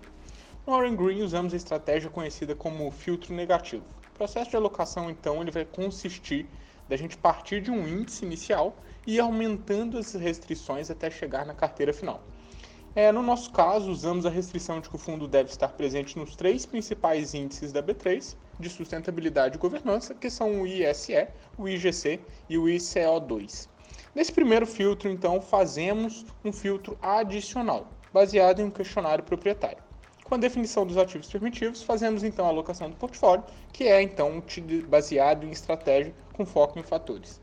No 0.67 0.73
Warren 0.73 0.97
Green, 0.97 1.23
usamos 1.23 1.53
a 1.53 1.57
estratégia 1.57 2.09
conhecida 2.09 2.55
como 2.55 2.91
filtro 2.91 3.35
negativo. 3.35 3.85
O 4.09 4.17
processo 4.17 4.51
de 4.51 4.57
alocação, 4.57 5.11
então, 5.11 5.43
ele 5.43 5.51
vai 5.51 5.65
consistir 5.67 6.49
da 6.89 6.97
gente 6.97 7.17
partir 7.17 7.61
de 7.61 7.71
um 7.71 7.87
índice 7.87 8.25
inicial 8.25 8.75
e 9.07 9.17
ir 9.17 9.21
aumentando 9.21 9.99
as 9.99 10.15
restrições 10.15 10.91
até 10.91 11.11
chegar 11.11 11.45
na 11.45 11.55
carteira 11.55 11.93
final. 11.93 12.23
É, 12.95 13.13
no 13.13 13.23
nosso 13.23 13.53
caso, 13.53 13.89
usamos 13.89 14.27
a 14.27 14.31
restrição 14.31 14.81
de 14.81 14.89
que 14.89 14.97
o 14.97 14.99
fundo 14.99 15.29
deve 15.29 15.49
estar 15.49 15.69
presente 15.69 16.19
nos 16.19 16.35
três 16.35 16.67
principais 16.67 17.35
índices 17.35 17.71
da 17.71 17.81
B3 17.81 18.35
de 18.59 18.69
sustentabilidade 18.69 19.57
e 19.57 19.61
governança, 19.61 20.13
que 20.13 20.29
são 20.29 20.63
o 20.63 20.67
ISE, 20.67 21.29
o 21.57 21.69
IGC 21.69 22.19
e 22.49 22.59
o 22.59 22.65
ICO2. 22.65 23.69
Nesse 24.13 24.33
primeiro 24.33 24.67
filtro, 24.67 25.09
então, 25.09 25.41
fazemos 25.41 26.27
um 26.45 26.53
filtro 26.53 26.99
adicional, 27.01 27.87
baseado 28.13 28.59
em 28.59 28.65
um 28.65 28.71
questionário 28.71 29.23
proprietário. 29.23 29.79
Com 30.25 30.35
a 30.35 30.39
definição 30.39 30.85
dos 30.85 30.97
ativos 30.97 31.31
permitidos, 31.31 31.85
fazemos 31.85 32.25
então 32.25 32.45
a 32.45 32.49
alocação 32.49 32.91
do 32.91 32.97
portfólio, 32.97 33.45
que 33.73 33.85
é 33.85 34.03
então 34.03 34.43
baseado 34.89 35.45
em 35.45 35.51
estratégia 35.51 36.13
com 36.33 36.45
foco 36.45 36.77
em 36.77 36.83
fatores. 36.83 37.41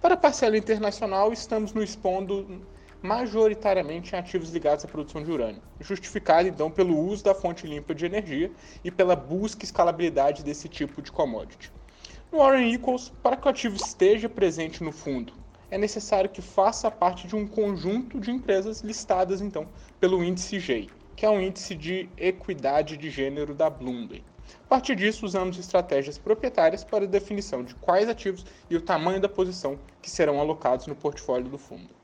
Para 0.00 0.14
a 0.14 0.16
parcela 0.16 0.58
internacional, 0.58 1.32
estamos 1.32 1.72
nos 1.72 1.90
expondo 1.90 2.62
majoritariamente 3.02 4.14
em 4.14 4.18
ativos 4.18 4.50
ligados 4.50 4.84
à 4.84 4.88
produção 4.88 5.22
de 5.22 5.30
urânio, 5.30 5.62
justificado 5.80 6.48
então 6.48 6.70
pelo 6.70 6.98
uso 6.98 7.24
da 7.24 7.34
fonte 7.34 7.66
limpa 7.66 7.94
de 7.94 8.06
energia 8.06 8.50
e 8.82 8.90
pela 8.90 9.14
busca 9.14 9.62
e 9.62 9.66
escalabilidade 9.66 10.42
desse 10.42 10.68
tipo 10.68 11.00
de 11.00 11.12
commodity. 11.12 11.72
No 12.32 12.38
Warren 12.38 12.74
Equals, 12.74 13.12
para 13.22 13.36
que 13.36 13.46
o 13.46 13.50
ativo 13.50 13.76
esteja 13.76 14.28
presente 14.28 14.82
no 14.82 14.92
fundo, 14.92 15.32
é 15.70 15.78
necessário 15.78 16.30
que 16.30 16.42
faça 16.42 16.90
parte 16.90 17.26
de 17.26 17.36
um 17.36 17.46
conjunto 17.46 18.18
de 18.18 18.30
empresas 18.30 18.80
listadas 18.80 19.40
então 19.40 19.68
pelo 20.00 20.24
índice 20.24 20.58
GEI, 20.58 20.90
que 21.14 21.24
é 21.24 21.30
um 21.30 21.40
índice 21.40 21.74
de 21.74 22.08
equidade 22.16 22.96
de 22.96 23.10
gênero 23.10 23.54
da 23.54 23.70
Bloomberg. 23.70 24.24
A 24.64 24.68
partir 24.68 24.96
disso, 24.96 25.26
usamos 25.26 25.58
estratégias 25.58 26.16
proprietárias 26.16 26.82
para 26.82 27.04
a 27.04 27.08
definição 27.08 27.62
de 27.62 27.74
quais 27.74 28.08
ativos 28.08 28.46
e 28.70 28.76
o 28.76 28.80
tamanho 28.80 29.20
da 29.20 29.28
posição 29.28 29.78
que 30.00 30.10
serão 30.10 30.40
alocados 30.40 30.86
no 30.86 30.96
portfólio 30.96 31.48
do 31.48 31.58
fundo. 31.58 31.97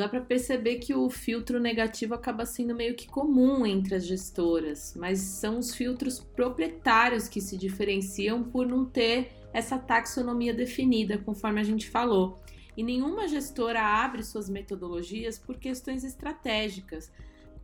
Dá 0.00 0.08
para 0.08 0.22
perceber 0.22 0.76
que 0.76 0.94
o 0.94 1.10
filtro 1.10 1.60
negativo 1.60 2.14
acaba 2.14 2.46
sendo 2.46 2.74
meio 2.74 2.94
que 2.94 3.06
comum 3.06 3.66
entre 3.66 3.94
as 3.94 4.06
gestoras, 4.06 4.94
mas 4.96 5.18
são 5.18 5.58
os 5.58 5.74
filtros 5.74 6.18
proprietários 6.18 7.28
que 7.28 7.38
se 7.38 7.54
diferenciam 7.54 8.42
por 8.42 8.66
não 8.66 8.86
ter 8.86 9.32
essa 9.52 9.78
taxonomia 9.78 10.54
definida, 10.54 11.18
conforme 11.18 11.60
a 11.60 11.64
gente 11.64 11.90
falou 11.90 12.40
e 12.74 12.82
nenhuma 12.82 13.28
gestora 13.28 13.82
abre 13.82 14.22
suas 14.22 14.48
metodologias 14.48 15.38
por 15.38 15.58
questões 15.58 16.02
estratégicas. 16.02 17.12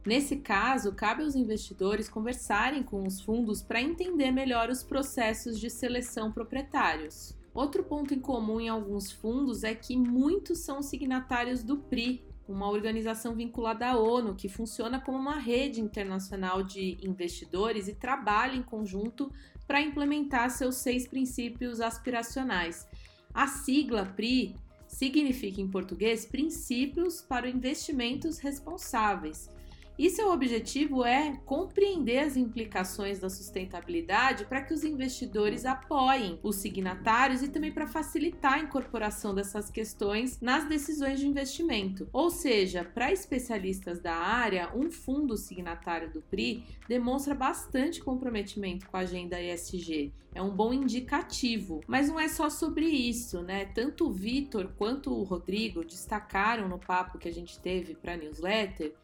Nesse 0.04 0.36
caso, 0.36 0.92
cabe 0.92 1.22
aos 1.22 1.34
investidores 1.34 2.06
conversarem 2.06 2.82
com 2.82 3.06
os 3.06 3.20
fundos 3.20 3.62
para 3.62 3.80
entender 3.80 4.30
melhor 4.30 4.68
os 4.68 4.82
processos 4.82 5.58
de 5.58 5.70
seleção 5.70 6.30
proprietários. 6.30 7.35
Outro 7.56 7.82
ponto 7.82 8.12
em 8.12 8.20
comum 8.20 8.60
em 8.60 8.68
alguns 8.68 9.10
fundos 9.10 9.64
é 9.64 9.74
que 9.74 9.96
muitos 9.96 10.58
são 10.58 10.82
signatários 10.82 11.62
do 11.62 11.78
PRI, 11.78 12.22
uma 12.46 12.68
organização 12.68 13.34
vinculada 13.34 13.86
à 13.86 13.96
ONU 13.96 14.34
que 14.34 14.46
funciona 14.46 15.00
como 15.00 15.16
uma 15.16 15.38
rede 15.38 15.80
internacional 15.80 16.62
de 16.62 16.98
investidores 17.00 17.88
e 17.88 17.94
trabalha 17.94 18.54
em 18.54 18.62
conjunto 18.62 19.32
para 19.66 19.80
implementar 19.80 20.50
seus 20.50 20.74
seis 20.74 21.08
princípios 21.08 21.80
aspiracionais. 21.80 22.86
A 23.32 23.46
sigla 23.46 24.04
PRI 24.04 24.54
significa 24.86 25.58
em 25.58 25.66
português 25.66 26.26
Princípios 26.26 27.22
para 27.22 27.48
Investimentos 27.48 28.36
Responsáveis 28.36 29.50
e 29.98 30.10
seu 30.10 30.30
objetivo 30.30 31.04
é 31.04 31.40
compreender 31.46 32.18
as 32.18 32.36
implicações 32.36 33.18
da 33.18 33.30
sustentabilidade 33.30 34.44
para 34.44 34.60
que 34.60 34.74
os 34.74 34.84
investidores 34.84 35.64
apoiem 35.64 36.38
os 36.42 36.56
signatários 36.56 37.42
e 37.42 37.48
também 37.48 37.72
para 37.72 37.86
facilitar 37.86 38.54
a 38.54 38.58
incorporação 38.58 39.34
dessas 39.34 39.70
questões 39.70 40.40
nas 40.40 40.68
decisões 40.68 41.18
de 41.18 41.26
investimento. 41.26 42.08
Ou 42.12 42.30
seja, 42.30 42.84
para 42.84 43.12
especialistas 43.12 43.98
da 43.98 44.14
área, 44.14 44.70
um 44.74 44.90
fundo 44.90 45.36
signatário 45.36 46.12
do 46.12 46.20
PRI 46.20 46.64
demonstra 46.88 47.34
bastante 47.34 48.02
comprometimento 48.02 48.86
com 48.88 48.96
a 48.96 49.00
agenda 49.00 49.40
ESG. 49.40 50.12
É 50.34 50.42
um 50.42 50.50
bom 50.50 50.70
indicativo, 50.70 51.80
mas 51.86 52.08
não 52.08 52.20
é 52.20 52.28
só 52.28 52.50
sobre 52.50 52.84
isso, 52.84 53.40
né? 53.40 53.64
Tanto 53.64 54.06
o 54.06 54.12
Vitor 54.12 54.70
quanto 54.76 55.10
o 55.10 55.22
Rodrigo 55.22 55.82
destacaram 55.82 56.68
no 56.68 56.78
papo 56.78 57.16
que 57.16 57.26
a 57.26 57.32
gente 57.32 57.58
teve 57.58 57.94
para 57.94 58.12
a 58.12 58.16
newsletter 58.18 58.94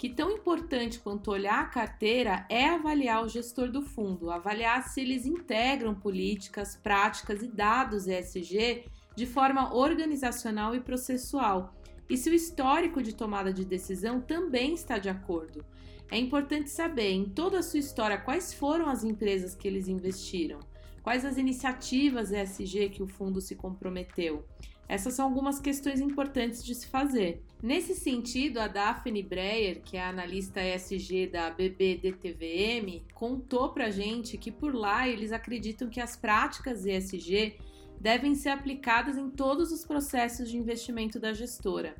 que 0.00 0.08
tão 0.08 0.30
importante 0.30 0.98
quanto 0.98 1.30
olhar 1.30 1.60
a 1.60 1.66
carteira 1.66 2.46
é 2.48 2.70
avaliar 2.70 3.22
o 3.22 3.28
gestor 3.28 3.70
do 3.70 3.82
fundo, 3.82 4.30
avaliar 4.30 4.88
se 4.88 5.02
eles 5.02 5.26
integram 5.26 5.94
políticas, 5.94 6.74
práticas 6.74 7.42
e 7.42 7.46
dados 7.46 8.06
ESG 8.06 8.86
de 9.14 9.26
forma 9.26 9.74
organizacional 9.74 10.74
e 10.74 10.80
processual, 10.80 11.74
e 12.08 12.16
se 12.16 12.30
o 12.30 12.34
histórico 12.34 13.02
de 13.02 13.14
tomada 13.14 13.52
de 13.52 13.62
decisão 13.62 14.22
também 14.22 14.72
está 14.72 14.96
de 14.96 15.10
acordo. 15.10 15.62
É 16.10 16.16
importante 16.16 16.70
saber 16.70 17.10
em 17.10 17.26
toda 17.26 17.58
a 17.58 17.62
sua 17.62 17.80
história 17.80 18.16
quais 18.16 18.54
foram 18.54 18.88
as 18.88 19.04
empresas 19.04 19.54
que 19.54 19.68
eles 19.68 19.86
investiram, 19.86 20.60
quais 21.02 21.26
as 21.26 21.36
iniciativas 21.36 22.32
ESG 22.32 22.88
que 22.88 23.02
o 23.02 23.06
fundo 23.06 23.38
se 23.38 23.54
comprometeu. 23.54 24.46
Essas 24.90 25.14
são 25.14 25.24
algumas 25.24 25.60
questões 25.60 26.00
importantes 26.00 26.64
de 26.64 26.74
se 26.74 26.88
fazer. 26.88 27.44
Nesse 27.62 27.94
sentido, 27.94 28.58
a 28.58 28.66
Daphne 28.66 29.22
Breyer, 29.22 29.80
que 29.82 29.96
é 29.96 30.02
analista 30.02 30.60
ESG 30.60 31.28
da 31.28 31.48
BBDTVM, 31.48 33.04
contou 33.14 33.68
pra 33.68 33.88
gente 33.88 34.36
que 34.36 34.50
por 34.50 34.74
lá 34.74 35.08
eles 35.08 35.30
acreditam 35.30 35.88
que 35.88 36.00
as 36.00 36.16
práticas 36.16 36.84
ESG 36.84 37.56
devem 38.00 38.34
ser 38.34 38.48
aplicadas 38.48 39.16
em 39.16 39.30
todos 39.30 39.70
os 39.70 39.84
processos 39.84 40.50
de 40.50 40.58
investimento 40.58 41.20
da 41.20 41.32
gestora. 41.32 41.94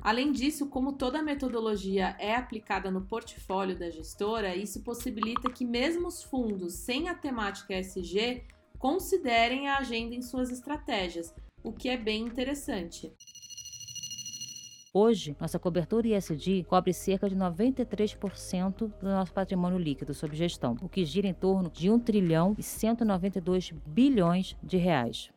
Além 0.00 0.30
disso, 0.30 0.68
como 0.68 0.92
toda 0.92 1.24
metodologia 1.24 2.14
é 2.16 2.36
aplicada 2.36 2.92
no 2.92 3.06
portfólio 3.06 3.76
da 3.76 3.90
gestora, 3.90 4.54
isso 4.54 4.84
possibilita 4.84 5.50
que 5.50 5.64
mesmo 5.64 6.06
os 6.06 6.22
fundos 6.22 6.74
sem 6.74 7.08
a 7.08 7.14
temática 7.14 7.74
ESG 7.74 8.44
considerem 8.78 9.68
a 9.68 9.78
agenda 9.78 10.14
em 10.14 10.22
suas 10.22 10.48
estratégias, 10.48 11.34
o 11.62 11.72
que 11.72 11.88
é 11.88 11.96
bem 11.96 12.22
interessante. 12.24 13.12
Hoje, 14.92 15.36
nossa 15.40 15.56
cobertura 15.56 16.08
ISD 16.08 16.64
cobre 16.64 16.92
cerca 16.92 17.28
de 17.28 17.36
93% 17.36 18.92
do 19.00 19.08
nosso 19.08 19.32
patrimônio 19.32 19.78
líquido 19.78 20.12
sob 20.12 20.34
gestão, 20.34 20.76
o 20.82 20.88
que 20.88 21.04
gira 21.04 21.28
em 21.28 21.34
torno 21.34 21.70
de 21.70 21.88
1 21.88 22.00
trilhão 22.00 22.56
e 22.58 22.62
192 22.62 23.70
bilhões 23.86 24.56
de 24.60 24.76
reais. 24.76 25.30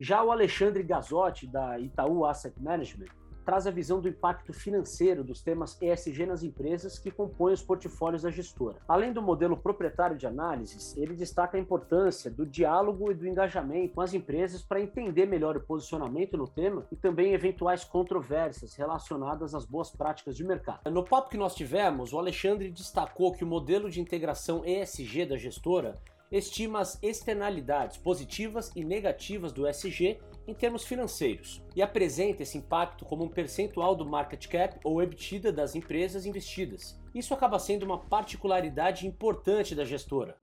Já 0.00 0.24
o 0.24 0.32
Alexandre 0.32 0.82
Gazotti, 0.82 1.46
da 1.46 1.78
Itaú 1.78 2.24
Asset 2.24 2.60
Management, 2.60 3.19
traz 3.50 3.66
a 3.66 3.70
visão 3.72 4.00
do 4.00 4.08
impacto 4.08 4.52
financeiro 4.52 5.24
dos 5.24 5.42
temas 5.42 5.76
ESG 5.82 6.24
nas 6.24 6.44
empresas 6.44 7.00
que 7.00 7.10
compõem 7.10 7.52
os 7.52 7.60
portfólios 7.60 8.22
da 8.22 8.30
gestora. 8.30 8.76
Além 8.86 9.12
do 9.12 9.20
modelo 9.20 9.56
proprietário 9.56 10.16
de 10.16 10.24
análises, 10.24 10.96
ele 10.96 11.16
destaca 11.16 11.56
a 11.56 11.60
importância 11.60 12.30
do 12.30 12.46
diálogo 12.46 13.10
e 13.10 13.14
do 13.14 13.26
engajamento 13.26 13.94
com 13.94 14.02
as 14.02 14.14
empresas 14.14 14.62
para 14.62 14.80
entender 14.80 15.26
melhor 15.26 15.56
o 15.56 15.60
posicionamento 15.60 16.36
no 16.36 16.46
tema 16.46 16.86
e 16.92 16.96
também 16.96 17.34
eventuais 17.34 17.82
controvérsias 17.82 18.76
relacionadas 18.76 19.52
às 19.52 19.66
boas 19.66 19.90
práticas 19.90 20.36
de 20.36 20.44
mercado. 20.44 20.88
No 20.88 21.02
papo 21.02 21.30
que 21.30 21.36
nós 21.36 21.56
tivemos, 21.56 22.12
o 22.12 22.20
Alexandre 22.20 22.70
destacou 22.70 23.32
que 23.32 23.42
o 23.42 23.48
modelo 23.48 23.90
de 23.90 24.00
integração 24.00 24.64
ESG 24.64 25.26
da 25.26 25.36
gestora 25.36 25.98
estima 26.30 26.80
as 26.80 26.98
externalidades 27.02 27.96
positivas 27.96 28.70
e 28.76 28.84
negativas 28.84 29.52
do 29.52 29.68
ESG 29.68 30.18
em 30.46 30.54
termos 30.54 30.84
financeiros 30.84 31.62
e 31.74 31.82
apresenta 31.82 32.42
esse 32.42 32.56
impacto 32.56 33.04
como 33.04 33.24
um 33.24 33.28
percentual 33.28 33.96
do 33.96 34.06
market 34.06 34.46
cap 34.46 34.78
ou 34.84 35.02
EBITDA 35.02 35.52
das 35.52 35.74
empresas 35.74 36.26
investidas. 36.26 37.00
Isso 37.14 37.34
acaba 37.34 37.58
sendo 37.58 37.82
uma 37.84 37.98
particularidade 37.98 39.06
importante 39.06 39.74
da 39.74 39.84
gestora. 39.84 40.36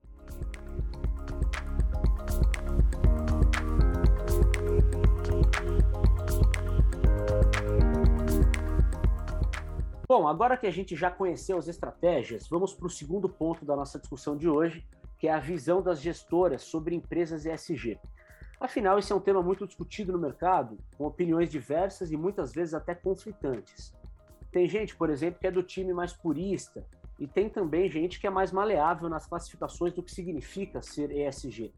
Bom, 10.06 10.26
agora 10.26 10.56
que 10.56 10.66
a 10.66 10.70
gente 10.70 10.96
já 10.96 11.10
conheceu 11.10 11.58
as 11.58 11.68
estratégias, 11.68 12.48
vamos 12.48 12.72
para 12.72 12.86
o 12.86 12.90
segundo 12.90 13.28
ponto 13.28 13.64
da 13.64 13.76
nossa 13.76 13.98
discussão 13.98 14.36
de 14.36 14.48
hoje, 14.48 14.86
que 15.18 15.26
é 15.28 15.32
a 15.32 15.40
visão 15.40 15.82
das 15.82 16.00
gestoras 16.00 16.62
sobre 16.62 16.94
empresas 16.94 17.44
ESG. 17.44 17.98
Afinal, 18.60 18.98
esse 18.98 19.12
é 19.12 19.14
um 19.14 19.20
tema 19.20 19.42
muito 19.42 19.66
discutido 19.66 20.12
no 20.12 20.18
mercado, 20.18 20.78
com 20.96 21.04
opiniões 21.04 21.50
diversas 21.50 22.10
e 22.10 22.16
muitas 22.16 22.52
vezes 22.52 22.74
até 22.74 22.94
conflitantes. 22.94 23.94
Tem 24.50 24.68
gente, 24.68 24.96
por 24.96 25.10
exemplo, 25.10 25.38
que 25.40 25.46
é 25.46 25.50
do 25.50 25.62
time 25.62 25.92
mais 25.92 26.12
purista, 26.12 26.84
e 27.18 27.26
tem 27.26 27.48
também 27.48 27.90
gente 27.90 28.20
que 28.20 28.26
é 28.26 28.30
mais 28.30 28.52
maleável 28.52 29.08
nas 29.08 29.26
classificações 29.26 29.92
do 29.92 30.02
que 30.02 30.10
significa 30.10 30.80
ser 30.80 31.10
ESG. 31.10 31.72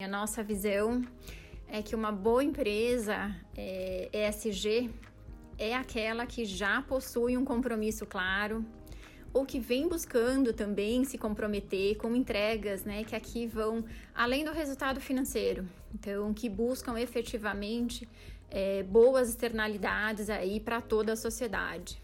A 0.00 0.08
nossa 0.08 0.42
visão 0.42 1.02
é 1.68 1.82
que 1.82 1.94
uma 1.94 2.12
boa 2.12 2.44
empresa 2.44 3.34
é, 3.56 4.08
ESG 4.12 4.90
é 5.58 5.74
aquela 5.74 6.26
que 6.26 6.44
já 6.44 6.82
possui 6.82 7.36
um 7.36 7.44
compromisso 7.44 8.06
claro, 8.06 8.64
ou 9.34 9.44
que 9.44 9.58
vem 9.58 9.88
buscando 9.88 10.52
também 10.52 11.04
se 11.04 11.18
comprometer 11.18 11.96
com 11.96 12.14
entregas, 12.14 12.84
né, 12.84 13.02
que 13.02 13.16
aqui 13.16 13.46
vão 13.46 13.84
além 14.14 14.44
do 14.44 14.52
resultado 14.52 15.00
financeiro, 15.00 15.68
então 15.92 16.32
que 16.32 16.48
buscam 16.48 16.98
efetivamente 16.98 18.08
é, 18.48 18.84
boas 18.84 19.28
externalidades 19.28 20.30
aí 20.30 20.60
para 20.60 20.80
toda 20.80 21.14
a 21.14 21.16
sociedade. 21.16 22.00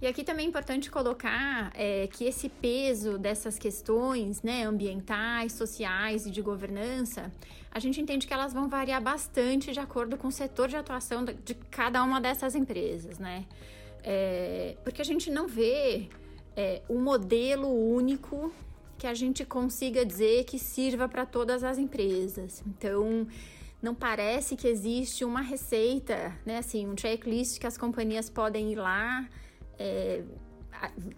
E 0.00 0.06
aqui 0.08 0.24
também 0.24 0.46
é 0.46 0.48
importante 0.48 0.90
colocar 0.90 1.70
é, 1.76 2.08
que 2.08 2.24
esse 2.24 2.48
peso 2.48 3.16
dessas 3.16 3.56
questões 3.56 4.42
né, 4.42 4.64
ambientais, 4.64 5.52
sociais 5.52 6.26
e 6.26 6.30
de 6.32 6.42
governança, 6.42 7.30
a 7.70 7.78
gente 7.78 8.00
entende 8.00 8.26
que 8.26 8.34
elas 8.34 8.52
vão 8.52 8.68
variar 8.68 9.00
bastante 9.00 9.70
de 9.70 9.78
acordo 9.78 10.16
com 10.16 10.26
o 10.26 10.32
setor 10.32 10.66
de 10.66 10.74
atuação 10.74 11.24
de 11.24 11.54
cada 11.70 12.02
uma 12.02 12.20
dessas 12.20 12.56
empresas, 12.56 13.20
né? 13.20 13.46
É, 14.02 14.76
porque 14.82 15.00
a 15.00 15.04
gente 15.04 15.30
não 15.30 15.46
vê 15.46 16.08
é, 16.56 16.82
um 16.88 17.00
modelo 17.00 17.68
único 17.68 18.52
que 18.98 19.06
a 19.06 19.14
gente 19.14 19.44
consiga 19.44 20.04
dizer 20.04 20.44
que 20.44 20.58
sirva 20.58 21.08
para 21.08 21.26
todas 21.26 21.64
as 21.64 21.78
empresas. 21.78 22.62
Então, 22.66 23.26
não 23.82 23.94
parece 23.94 24.54
que 24.54 24.68
existe 24.68 25.24
uma 25.24 25.40
receita, 25.40 26.32
né? 26.46 26.58
Assim, 26.58 26.86
um 26.86 26.96
checklist 26.96 27.58
que 27.58 27.66
as 27.66 27.76
companhias 27.76 28.30
podem 28.30 28.70
ir 28.70 28.76
lá, 28.76 29.28
é, 29.76 30.22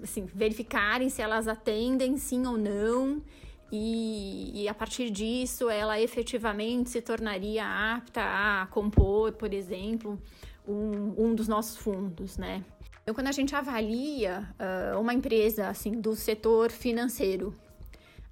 assim, 0.02 0.24
verificarem 0.24 1.10
se 1.10 1.20
elas 1.20 1.46
atendem 1.46 2.16
sim 2.16 2.46
ou 2.46 2.56
não. 2.56 3.22
E, 3.70 4.62
e, 4.62 4.68
a 4.68 4.74
partir 4.74 5.10
disso 5.10 5.68
ela 5.68 6.00
efetivamente 6.00 6.90
se 6.90 7.02
tornaria 7.02 7.66
apta 7.66 8.20
a 8.22 8.66
compor, 8.70 9.32
por 9.32 9.52
exemplo, 9.52 10.18
um, 10.66 11.12
um 11.18 11.34
dos 11.34 11.48
nossos 11.48 11.76
fundos, 11.76 12.38
né? 12.38 12.64
Então, 13.04 13.14
quando 13.14 13.28
a 13.28 13.32
gente 13.32 13.54
avalia 13.54 14.48
uh, 14.58 14.98
uma 14.98 15.12
empresa 15.12 15.68
assim 15.68 15.92
do 16.00 16.16
setor 16.16 16.70
financeiro, 16.70 17.54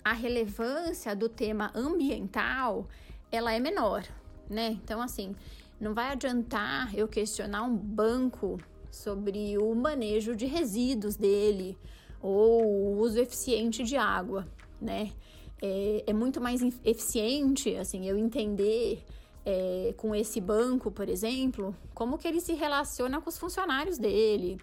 a 0.03 0.15
relevância 0.15 1.15
do 1.15 1.29
tema 1.29 1.71
ambiental 1.75 2.89
ela 3.31 3.53
é 3.53 3.61
menor, 3.61 4.03
né? 4.49 4.79
Então, 4.83 5.03
assim, 5.03 5.37
não 5.79 5.93
vai 5.93 6.11
adiantar 6.13 6.97
eu 6.97 7.07
questionar 7.07 7.65
um 7.65 7.77
banco 7.77 8.59
sobre 8.91 9.59
o 9.59 9.75
manejo 9.75 10.35
de 10.35 10.47
resíduos 10.47 11.17
dele 11.17 11.77
ou 12.23 12.65
o 12.65 12.99
uso 12.99 13.21
eficiente 13.21 13.85
de 13.85 13.97
água, 13.97 14.49
né? 14.81 15.13
É, 15.61 16.05
é 16.07 16.13
muito 16.15 16.41
mais 16.41 16.63
eficiente, 16.83 17.77
assim, 17.77 18.09
eu 18.09 18.17
entender 18.17 19.05
é, 19.45 19.95
com 19.97 20.15
esse 20.15 20.41
banco, 20.41 20.91
por 20.91 21.09
exemplo, 21.09 21.75
como 21.95 22.19
que 22.19 22.29
ele 22.29 22.41
se 22.41 22.53
relaciona 22.55 23.21
com 23.21 23.29
os 23.29 23.39
funcionários 23.39 23.99
dele, 23.99 24.61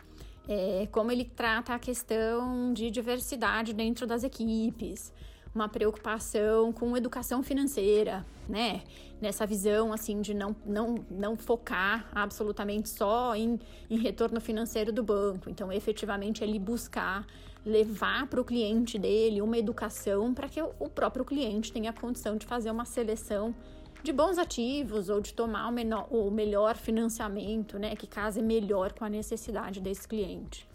é, 0.47 0.87
como 0.91 1.11
ele 1.11 1.25
trata 1.25 1.73
a 1.73 1.79
questão 1.79 2.73
de 2.73 2.89
diversidade 2.89 3.73
dentro 3.73 4.07
das 4.07 4.23
equipes, 4.23 5.13
uma 5.53 5.67
preocupação 5.67 6.71
com 6.71 6.95
educação 6.95 7.41
financeira, 7.41 8.25
né? 8.47 8.83
Nessa 9.19 9.45
visão, 9.45 9.91
assim, 9.91 10.21
de 10.21 10.33
não, 10.33 10.55
não, 10.65 10.95
não 11.09 11.35
focar 11.35 12.07
absolutamente 12.13 12.87
só 12.87 13.35
em, 13.35 13.59
em 13.89 13.97
retorno 13.97 14.39
financeiro 14.39 14.93
do 14.93 15.03
banco. 15.03 15.49
Então, 15.49 15.71
efetivamente, 15.71 16.43
ele 16.43 16.57
buscar 16.57 17.25
levar 17.65 18.27
para 18.27 18.39
o 18.39 18.45
cliente 18.45 18.97
dele 18.97 19.41
uma 19.41 19.57
educação 19.57 20.33
para 20.33 20.47
que 20.47 20.61
o 20.61 20.89
próprio 20.89 21.25
cliente 21.25 21.71
tenha 21.73 21.91
condição 21.91 22.37
de 22.37 22.45
fazer 22.45 22.71
uma 22.71 22.85
seleção 22.85 23.53
de 24.01 24.13
bons 24.13 24.37
ativos 24.37 25.09
ou 25.09 25.19
de 25.19 25.33
tomar 25.33 25.67
o, 25.67 25.71
menor, 25.71 26.07
o 26.09 26.31
melhor 26.31 26.77
financiamento, 26.77 27.77
né, 27.77 27.95
que 27.95 28.07
case 28.07 28.41
melhor 28.41 28.93
com 28.93 29.03
a 29.03 29.09
necessidade 29.09 29.81
desse 29.81 30.07
cliente. 30.07 30.67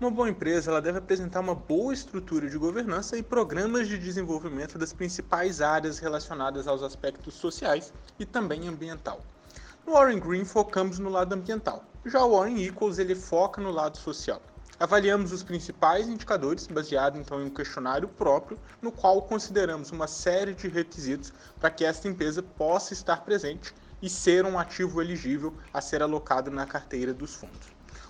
Uma 0.00 0.10
boa 0.10 0.28
empresa 0.28 0.70
ela 0.70 0.82
deve 0.82 0.98
apresentar 0.98 1.40
uma 1.40 1.54
boa 1.54 1.94
estrutura 1.94 2.50
de 2.50 2.58
governança 2.58 3.16
e 3.16 3.22
programas 3.22 3.86
de 3.86 3.96
desenvolvimento 3.96 4.76
das 4.76 4.92
principais 4.92 5.60
áreas 5.60 6.00
relacionadas 6.00 6.66
aos 6.66 6.82
aspectos 6.82 7.34
sociais 7.34 7.92
e 8.18 8.26
também 8.26 8.66
ambiental. 8.66 9.20
No 9.86 9.92
Warren 9.92 10.18
Green 10.18 10.44
focamos 10.44 10.98
no 10.98 11.08
lado 11.08 11.34
ambiental, 11.34 11.84
já 12.04 12.24
o 12.24 12.36
Warren 12.36 12.64
Equals 12.64 12.98
ele 12.98 13.14
foca 13.14 13.60
no 13.60 13.70
lado 13.70 13.96
social. 13.96 14.42
Avaliamos 14.82 15.30
os 15.30 15.44
principais 15.44 16.08
indicadores, 16.08 16.66
baseado 16.66 17.16
então 17.16 17.40
em 17.40 17.44
um 17.44 17.50
questionário 17.50 18.08
próprio, 18.08 18.58
no 18.82 18.90
qual 18.90 19.22
consideramos 19.22 19.92
uma 19.92 20.08
série 20.08 20.54
de 20.54 20.66
requisitos 20.66 21.32
para 21.60 21.70
que 21.70 21.84
esta 21.84 22.08
empresa 22.08 22.42
possa 22.42 22.92
estar 22.92 23.18
presente 23.18 23.72
e 24.02 24.10
ser 24.10 24.44
um 24.44 24.58
ativo 24.58 25.00
elegível 25.00 25.54
a 25.72 25.80
ser 25.80 26.02
alocado 26.02 26.50
na 26.50 26.66
carteira 26.66 27.14
dos 27.14 27.32
fundos. 27.32 27.68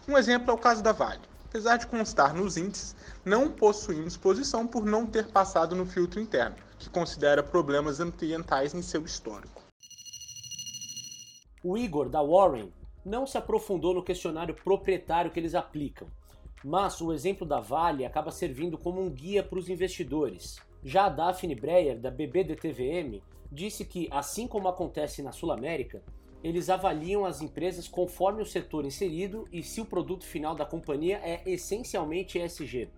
Um 0.09 0.17
exemplo 0.17 0.51
é 0.51 0.55
o 0.55 0.59
caso 0.59 0.83
da 0.83 0.93
Vale. 0.93 1.21
Apesar 1.45 1.77
de 1.77 1.87
constar 1.87 2.33
nos 2.33 2.57
índices, 2.57 2.97
não 3.23 3.51
possuímos 3.51 4.17
posição 4.17 4.67
por 4.67 4.87
não 4.87 5.05
ter 5.05 5.27
passado 5.27 5.77
no 5.77 5.85
filtro 5.85 6.21
interno, 6.21 6.57
que 6.79 6.89
considera 6.89 7.43
problemas 7.43 8.01
ambientais 8.01 8.73
em 8.73 8.81
seu 8.81 9.05
histórico. 9.05 9.63
O 11.63 11.77
Igor, 11.77 12.09
da 12.09 12.23
Warren, 12.23 12.73
não 13.05 13.27
se 13.27 13.37
aprofundou 13.37 13.93
no 13.93 14.03
questionário 14.03 14.55
proprietário 14.55 15.31
que 15.31 15.39
eles 15.39 15.55
aplicam, 15.55 16.09
mas 16.65 17.01
o 17.01 17.13
exemplo 17.13 17.47
da 17.47 17.61
Vale 17.61 18.05
acaba 18.05 18.31
servindo 18.31 18.79
como 18.79 19.01
um 19.01 19.11
guia 19.11 19.43
para 19.43 19.59
os 19.59 19.69
investidores. 19.69 20.57
Já 20.85 21.07
a 21.07 21.09
Daphne 21.09 21.55
Breyer, 21.55 21.99
da 21.99 22.11
BBDTVM, 22.11 23.23
disse 23.51 23.85
que, 23.85 24.09
assim 24.11 24.47
como 24.47 24.69
acontece 24.69 25.23
na 25.23 25.33
Sul 25.33 25.53
América, 25.53 26.03
eles 26.43 26.69
avaliam 26.69 27.25
as 27.25 27.41
empresas 27.41 27.87
conforme 27.87 28.43
o 28.43 28.47
setor 28.47 28.85
inserido 28.85 29.47
e 29.53 29.63
se 29.63 29.81
o 29.81 29.85
produto 29.85 30.25
final 30.25 30.55
da 30.57 30.67
companhia 30.67 31.21
é 31.23 31.43
essencialmente 31.47 32.39
ESG. 32.39 32.89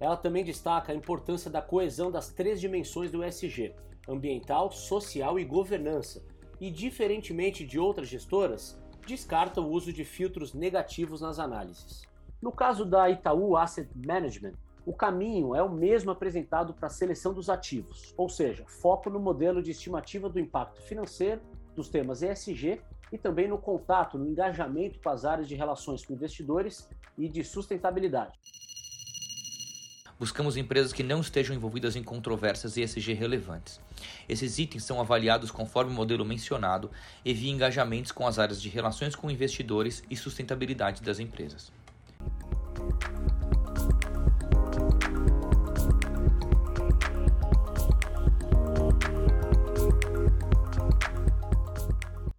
Ela 0.00 0.16
também 0.16 0.44
destaca 0.44 0.92
a 0.92 0.94
importância 0.94 1.50
da 1.50 1.60
coesão 1.60 2.10
das 2.10 2.28
três 2.30 2.60
dimensões 2.60 3.10
do 3.10 3.22
ESG: 3.22 3.74
ambiental, 4.08 4.70
social 4.70 5.38
e 5.38 5.44
governança. 5.44 6.24
E, 6.60 6.70
diferentemente 6.70 7.64
de 7.64 7.78
outras 7.78 8.08
gestoras, 8.08 8.80
descarta 9.06 9.60
o 9.60 9.70
uso 9.70 9.92
de 9.92 10.04
filtros 10.04 10.54
negativos 10.54 11.20
nas 11.20 11.38
análises. 11.38 12.07
No 12.40 12.52
caso 12.52 12.84
da 12.84 13.10
Itaú 13.10 13.56
Asset 13.56 13.88
Management, 13.96 14.54
o 14.86 14.92
caminho 14.92 15.56
é 15.56 15.62
o 15.62 15.68
mesmo 15.68 16.12
apresentado 16.12 16.72
para 16.72 16.86
a 16.86 16.90
seleção 16.90 17.34
dos 17.34 17.50
ativos, 17.50 18.14
ou 18.16 18.28
seja, 18.28 18.64
foco 18.64 19.10
no 19.10 19.18
modelo 19.18 19.60
de 19.60 19.72
estimativa 19.72 20.28
do 20.28 20.38
impacto 20.38 20.80
financeiro, 20.82 21.40
dos 21.74 21.88
temas 21.88 22.22
ESG 22.22 22.80
e 23.12 23.18
também 23.18 23.48
no 23.48 23.58
contato, 23.58 24.16
no 24.16 24.28
engajamento 24.28 25.00
com 25.00 25.08
as 25.08 25.24
áreas 25.24 25.48
de 25.48 25.56
relações 25.56 26.04
com 26.06 26.12
investidores 26.12 26.88
e 27.18 27.28
de 27.28 27.42
sustentabilidade. 27.42 28.38
Buscamos 30.16 30.56
empresas 30.56 30.92
que 30.92 31.02
não 31.02 31.20
estejam 31.20 31.54
envolvidas 31.56 31.96
em 31.96 32.02
controvérsias 32.02 32.76
ESG 32.76 33.14
relevantes. 33.14 33.80
Esses 34.28 34.58
itens 34.58 34.84
são 34.84 35.00
avaliados 35.00 35.50
conforme 35.50 35.90
o 35.90 35.94
modelo 35.94 36.24
mencionado 36.24 36.90
e 37.24 37.34
via 37.34 37.52
engajamentos 37.52 38.12
com 38.12 38.26
as 38.26 38.38
áreas 38.38 38.62
de 38.62 38.68
relações 38.68 39.16
com 39.16 39.30
investidores 39.30 40.04
e 40.08 40.16
sustentabilidade 40.16 41.02
das 41.02 41.18
empresas. 41.18 41.72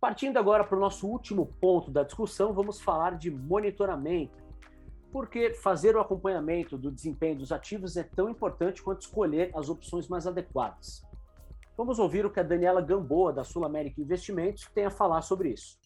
Partindo 0.09 0.37
agora 0.37 0.63
para 0.63 0.75
o 0.75 0.79
nosso 0.79 1.07
último 1.07 1.45
ponto 1.61 1.91
da 1.91 2.01
discussão, 2.01 2.51
vamos 2.51 2.81
falar 2.81 3.15
de 3.15 3.29
monitoramento. 3.29 4.39
Porque 5.11 5.53
fazer 5.53 5.95
o 5.95 5.99
acompanhamento 5.99 6.79
do 6.79 6.89
desempenho 6.89 7.37
dos 7.37 7.51
ativos 7.51 7.95
é 7.95 8.01
tão 8.01 8.27
importante 8.27 8.81
quanto 8.81 9.01
escolher 9.01 9.51
as 9.53 9.69
opções 9.69 10.07
mais 10.07 10.25
adequadas. 10.25 11.05
Vamos 11.77 11.99
ouvir 11.99 12.25
o 12.25 12.31
que 12.31 12.39
a 12.39 12.43
Daniela 12.43 12.81
Gamboa, 12.81 13.31
da 13.31 13.43
Sul 13.43 13.63
América 13.63 14.01
Investimentos, 14.01 14.67
tem 14.73 14.83
a 14.83 14.89
falar 14.89 15.21
sobre 15.21 15.49
isso. 15.49 15.77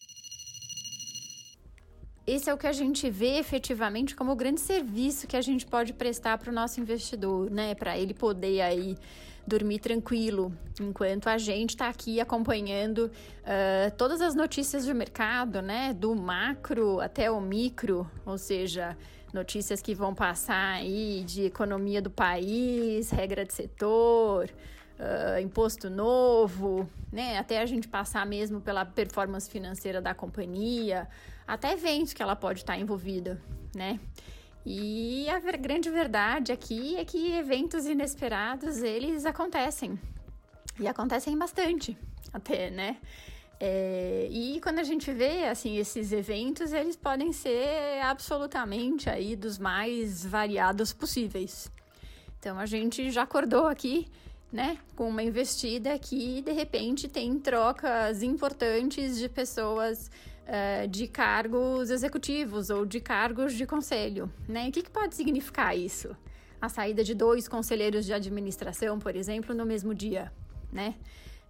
Esse 2.26 2.48
é 2.48 2.54
o 2.54 2.56
que 2.56 2.66
a 2.66 2.72
gente 2.72 3.10
vê 3.10 3.36
efetivamente 3.36 4.16
como 4.16 4.32
o 4.32 4.36
grande 4.36 4.60
serviço 4.60 5.26
que 5.26 5.36
a 5.36 5.42
gente 5.42 5.66
pode 5.66 5.92
prestar 5.92 6.38
para 6.38 6.50
o 6.50 6.54
nosso 6.54 6.80
investidor, 6.80 7.50
né? 7.50 7.74
Para 7.74 7.98
ele 7.98 8.14
poder 8.14 8.62
aí 8.62 8.96
dormir 9.46 9.78
tranquilo, 9.78 10.52
enquanto 10.80 11.28
a 11.28 11.38
gente 11.38 11.70
está 11.70 11.88
aqui 11.88 12.20
acompanhando 12.20 13.06
uh, 13.08 13.90
todas 13.96 14.20
as 14.20 14.34
notícias 14.34 14.86
do 14.86 14.94
mercado, 14.94 15.60
né? 15.60 15.92
Do 15.92 16.14
macro 16.14 17.00
até 17.00 17.30
o 17.30 17.40
micro, 17.40 18.10
ou 18.24 18.38
seja, 18.38 18.96
notícias 19.32 19.82
que 19.82 19.94
vão 19.94 20.14
passar 20.14 20.74
aí 20.74 21.24
de 21.26 21.44
economia 21.44 22.00
do 22.00 22.10
país, 22.10 23.10
regra 23.10 23.44
de 23.44 23.52
setor, 23.52 24.50
uh, 24.98 25.40
imposto 25.40 25.90
novo, 25.90 26.88
né? 27.12 27.38
Até 27.38 27.60
a 27.60 27.66
gente 27.66 27.86
passar 27.86 28.24
mesmo 28.26 28.60
pela 28.60 28.84
performance 28.84 29.50
financeira 29.50 30.00
da 30.00 30.14
companhia, 30.14 31.08
até 31.46 31.72
eventos 31.72 32.12
que 32.12 32.22
ela 32.22 32.34
pode 32.34 32.60
estar 32.60 32.78
envolvida, 32.78 33.40
né? 33.74 34.00
E 34.66 35.28
a 35.28 35.38
grande 35.38 35.90
verdade 35.90 36.50
aqui 36.50 36.96
é 36.96 37.04
que 37.04 37.32
eventos 37.32 37.84
inesperados, 37.86 38.82
eles 38.82 39.26
acontecem. 39.26 39.98
E 40.80 40.88
acontecem 40.88 41.36
bastante, 41.36 41.96
até, 42.32 42.70
né? 42.70 42.96
É, 43.60 44.26
e 44.30 44.60
quando 44.60 44.78
a 44.78 44.82
gente 44.82 45.12
vê, 45.12 45.44
assim, 45.44 45.76
esses 45.76 46.12
eventos, 46.12 46.72
eles 46.72 46.96
podem 46.96 47.32
ser 47.32 48.00
absolutamente 48.02 49.08
aí 49.08 49.36
dos 49.36 49.58
mais 49.58 50.24
variados 50.24 50.92
possíveis. 50.92 51.70
Então, 52.40 52.58
a 52.58 52.66
gente 52.66 53.10
já 53.10 53.22
acordou 53.22 53.66
aqui 53.66 54.08
né, 54.54 54.78
com 54.94 55.08
uma 55.08 55.20
investida 55.20 55.98
que 55.98 56.40
de 56.40 56.52
repente 56.52 57.08
tem 57.08 57.36
trocas 57.40 58.22
importantes 58.22 59.18
de 59.18 59.28
pessoas 59.28 60.08
uh, 60.46 60.86
de 60.86 61.08
cargos 61.08 61.90
executivos 61.90 62.70
ou 62.70 62.86
de 62.86 63.00
cargos 63.00 63.52
de 63.54 63.66
conselho, 63.66 64.32
né? 64.48 64.68
O 64.68 64.72
que, 64.72 64.82
que 64.82 64.90
pode 64.92 65.16
significar 65.16 65.76
isso? 65.76 66.16
A 66.62 66.68
saída 66.68 67.02
de 67.02 67.14
dois 67.14 67.48
conselheiros 67.48 68.06
de 68.06 68.12
administração, 68.12 69.00
por 69.00 69.16
exemplo, 69.16 69.52
no 69.56 69.66
mesmo 69.66 69.92
dia, 69.92 70.32
né? 70.72 70.94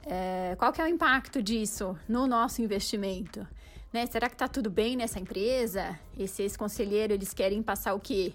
É, 0.07 0.57
qual 0.59 0.73
que 0.73 0.81
é 0.81 0.85
o 0.85 0.89
impacto 0.89 1.43
disso 1.43 1.99
no 2.09 2.27
nosso 2.27 2.63
investimento? 2.63 3.47
Né? 3.93 4.07
Será 4.07 4.31
que 4.31 4.35
está 4.35 4.49
tudo 4.49 4.71
bem 4.71 4.97
nessa 4.97 5.21
empresa? 5.21 5.99
Esses 6.19 6.57
conselheiros, 6.57 7.15
eles 7.15 7.35
querem 7.35 7.63
passar 7.63 7.93
o 7.93 8.01
quê? 8.01 8.33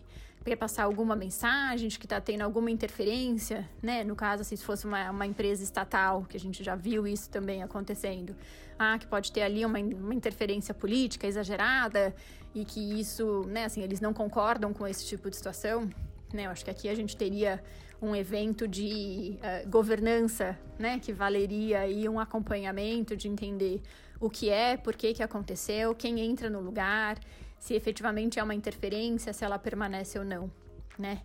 Quer 0.49 0.55
passar 0.55 0.83
alguma 0.83 1.15
mensagem 1.15 1.87
de 1.87 1.99
que 1.99 2.05
está 2.05 2.19
tendo 2.19 2.41
alguma 2.41 2.71
interferência, 2.71 3.69
né? 3.81 4.03
No 4.03 4.15
caso, 4.15 4.43
se 4.43 4.57
fosse 4.57 4.85
uma, 4.85 5.11
uma 5.11 5.25
empresa 5.25 5.63
estatal, 5.63 6.25
que 6.27 6.35
a 6.35 6.39
gente 6.39 6.63
já 6.63 6.75
viu 6.75 7.05
isso 7.05 7.29
também 7.29 7.61
acontecendo. 7.61 8.35
Ah, 8.77 8.97
que 8.97 9.05
pode 9.05 9.31
ter 9.31 9.43
ali 9.43 9.63
uma, 9.63 9.77
uma 9.77 10.13
interferência 10.13 10.73
política 10.73 11.27
exagerada 11.27 12.15
e 12.55 12.65
que 12.65 12.99
isso, 12.99 13.43
né, 13.47 13.65
assim, 13.65 13.83
eles 13.83 14.01
não 14.01 14.13
concordam 14.13 14.73
com 14.73 14.87
esse 14.87 15.05
tipo 15.05 15.29
de 15.29 15.35
situação. 15.35 15.87
Né? 16.33 16.47
Eu 16.47 16.51
acho 16.51 16.65
que 16.65 16.71
aqui 16.71 16.89
a 16.89 16.95
gente 16.95 17.15
teria 17.15 17.61
um 18.01 18.15
evento 18.15 18.67
de 18.67 19.37
uh, 19.37 19.69
governança, 19.69 20.57
né, 20.79 20.97
que 20.97 21.11
valeria 21.11 21.81
aí 21.81 22.07
um 22.09 22.19
acompanhamento 22.19 23.15
de 23.15 23.27
entender 23.27 23.81
o 24.19 24.29
que 24.29 24.49
é, 24.49 24.77
por 24.77 24.95
que 24.95 25.13
que 25.13 25.21
aconteceu, 25.21 25.93
quem 25.93 26.19
entra 26.21 26.49
no 26.49 26.59
lugar, 26.59 27.19
se 27.59 27.73
efetivamente 27.73 28.39
é 28.39 28.43
uma 28.43 28.55
interferência, 28.55 29.33
se 29.33 29.43
ela 29.43 29.59
permanece 29.59 30.17
ou 30.17 30.25
não, 30.25 30.49
né? 30.97 31.21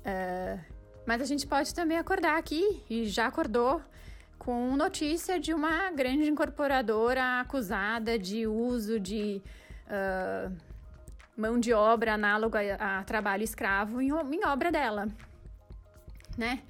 Uh, 0.00 0.60
mas 1.06 1.22
a 1.22 1.24
gente 1.24 1.46
pode 1.46 1.74
também 1.74 1.96
acordar 1.96 2.36
aqui, 2.36 2.82
e 2.88 3.06
já 3.06 3.26
acordou, 3.26 3.80
com 4.38 4.76
notícia 4.76 5.40
de 5.40 5.52
uma 5.52 5.90
grande 5.90 6.28
incorporadora 6.28 7.40
acusada 7.40 8.18
de 8.18 8.46
uso 8.46 9.00
de 9.00 9.42
uh, 9.86 10.54
mão 11.36 11.58
de 11.58 11.72
obra 11.72 12.14
análoga 12.14 12.60
a, 12.78 13.02
trabalho 13.04 13.42
escravo 13.42 14.00
em, 14.00 14.08
em, 14.08 14.44
obra 14.46 14.70
dela, 14.70 15.08
né? 16.36 16.62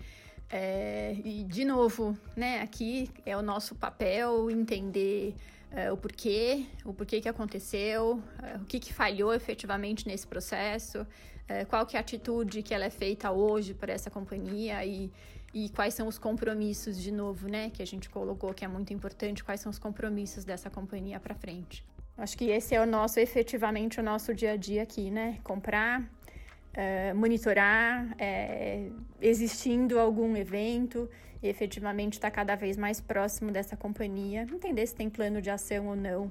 É, 0.51 1.15
e, 1.25 1.45
de 1.45 1.65
novo, 1.65 2.17
né, 2.35 2.63
aqui 2.63 3.11
é 3.27 3.37
o 3.37 3.43
nosso 3.43 3.75
papel 3.75 4.51
entender 4.51 5.35
é, 5.71 5.93
o 5.93 5.97
porquê, 5.97 6.67
o 6.85 6.93
porquê 6.93 7.21
que 7.21 7.29
aconteceu, 7.29 8.23
é, 8.43 8.57
o 8.57 8.65
que, 8.65 8.81
que 8.81 8.93
falhou 8.93 9.35
efetivamente 9.35 10.07
nesse 10.07 10.27
processo, 10.27 11.07
é, 11.47 11.65
qual 11.65 11.87
que 11.87 11.97
é 11.97 11.99
a 11.99 12.01
atitude 12.01 12.63
que 12.63 12.75
ela 12.75 12.85
é 12.85 12.91
feita 12.91 13.31
hoje 13.31 13.75
para 13.75 13.93
essa 13.93 14.11
companhia 14.11 14.85
e, 14.85 15.11
e 15.53 15.69
quais 15.71 15.95
são 15.95 16.07
os 16.07 16.19
compromissos, 16.19 17.01
de 17.01 17.11
novo, 17.11 17.49
né, 17.49 17.71
que 17.71 17.83
a 17.83 17.87
gente 17.87 18.09
colocou 18.09 18.53
que 18.53 18.65
é 18.65 18.69
muito 18.69 18.93
importante, 18.93 19.45
quais 19.45 19.61
são 19.61 19.71
os 19.71 19.79
compromissos 19.79 20.45
dessa 20.45 20.71
companhia 20.71 21.19
para 21.19 21.35
frente. 21.35 21.85
Acho 22.17 22.37
que 22.37 22.47
esse 22.47 22.75
é 22.75 22.81
o 22.81 22.87
nosso, 22.87 23.21
efetivamente, 23.21 24.01
o 24.01 24.03
nosso 24.03 24.35
dia 24.35 24.53
a 24.53 24.57
dia 24.57 24.83
aqui, 24.83 25.09
né? 25.09 25.39
Comprar, 25.45 26.03
uh, 26.79 27.15
monitorar, 27.17 28.15
é, 28.19 28.89
existindo 29.21 29.99
algum 29.99 30.37
evento, 30.37 31.11
e 31.43 31.49
efetivamente 31.49 32.15
estar 32.15 32.31
tá 32.31 32.35
cada 32.35 32.55
vez 32.55 32.77
mais 32.77 33.01
próximo 33.01 33.51
dessa 33.51 33.77
companhia, 33.77 34.43
entender 34.43 34.87
se 34.87 34.95
tem 34.95 35.11
plano 35.11 35.43
de 35.43 35.51
ação 35.51 35.89
ou 35.89 35.97
não, 35.97 36.31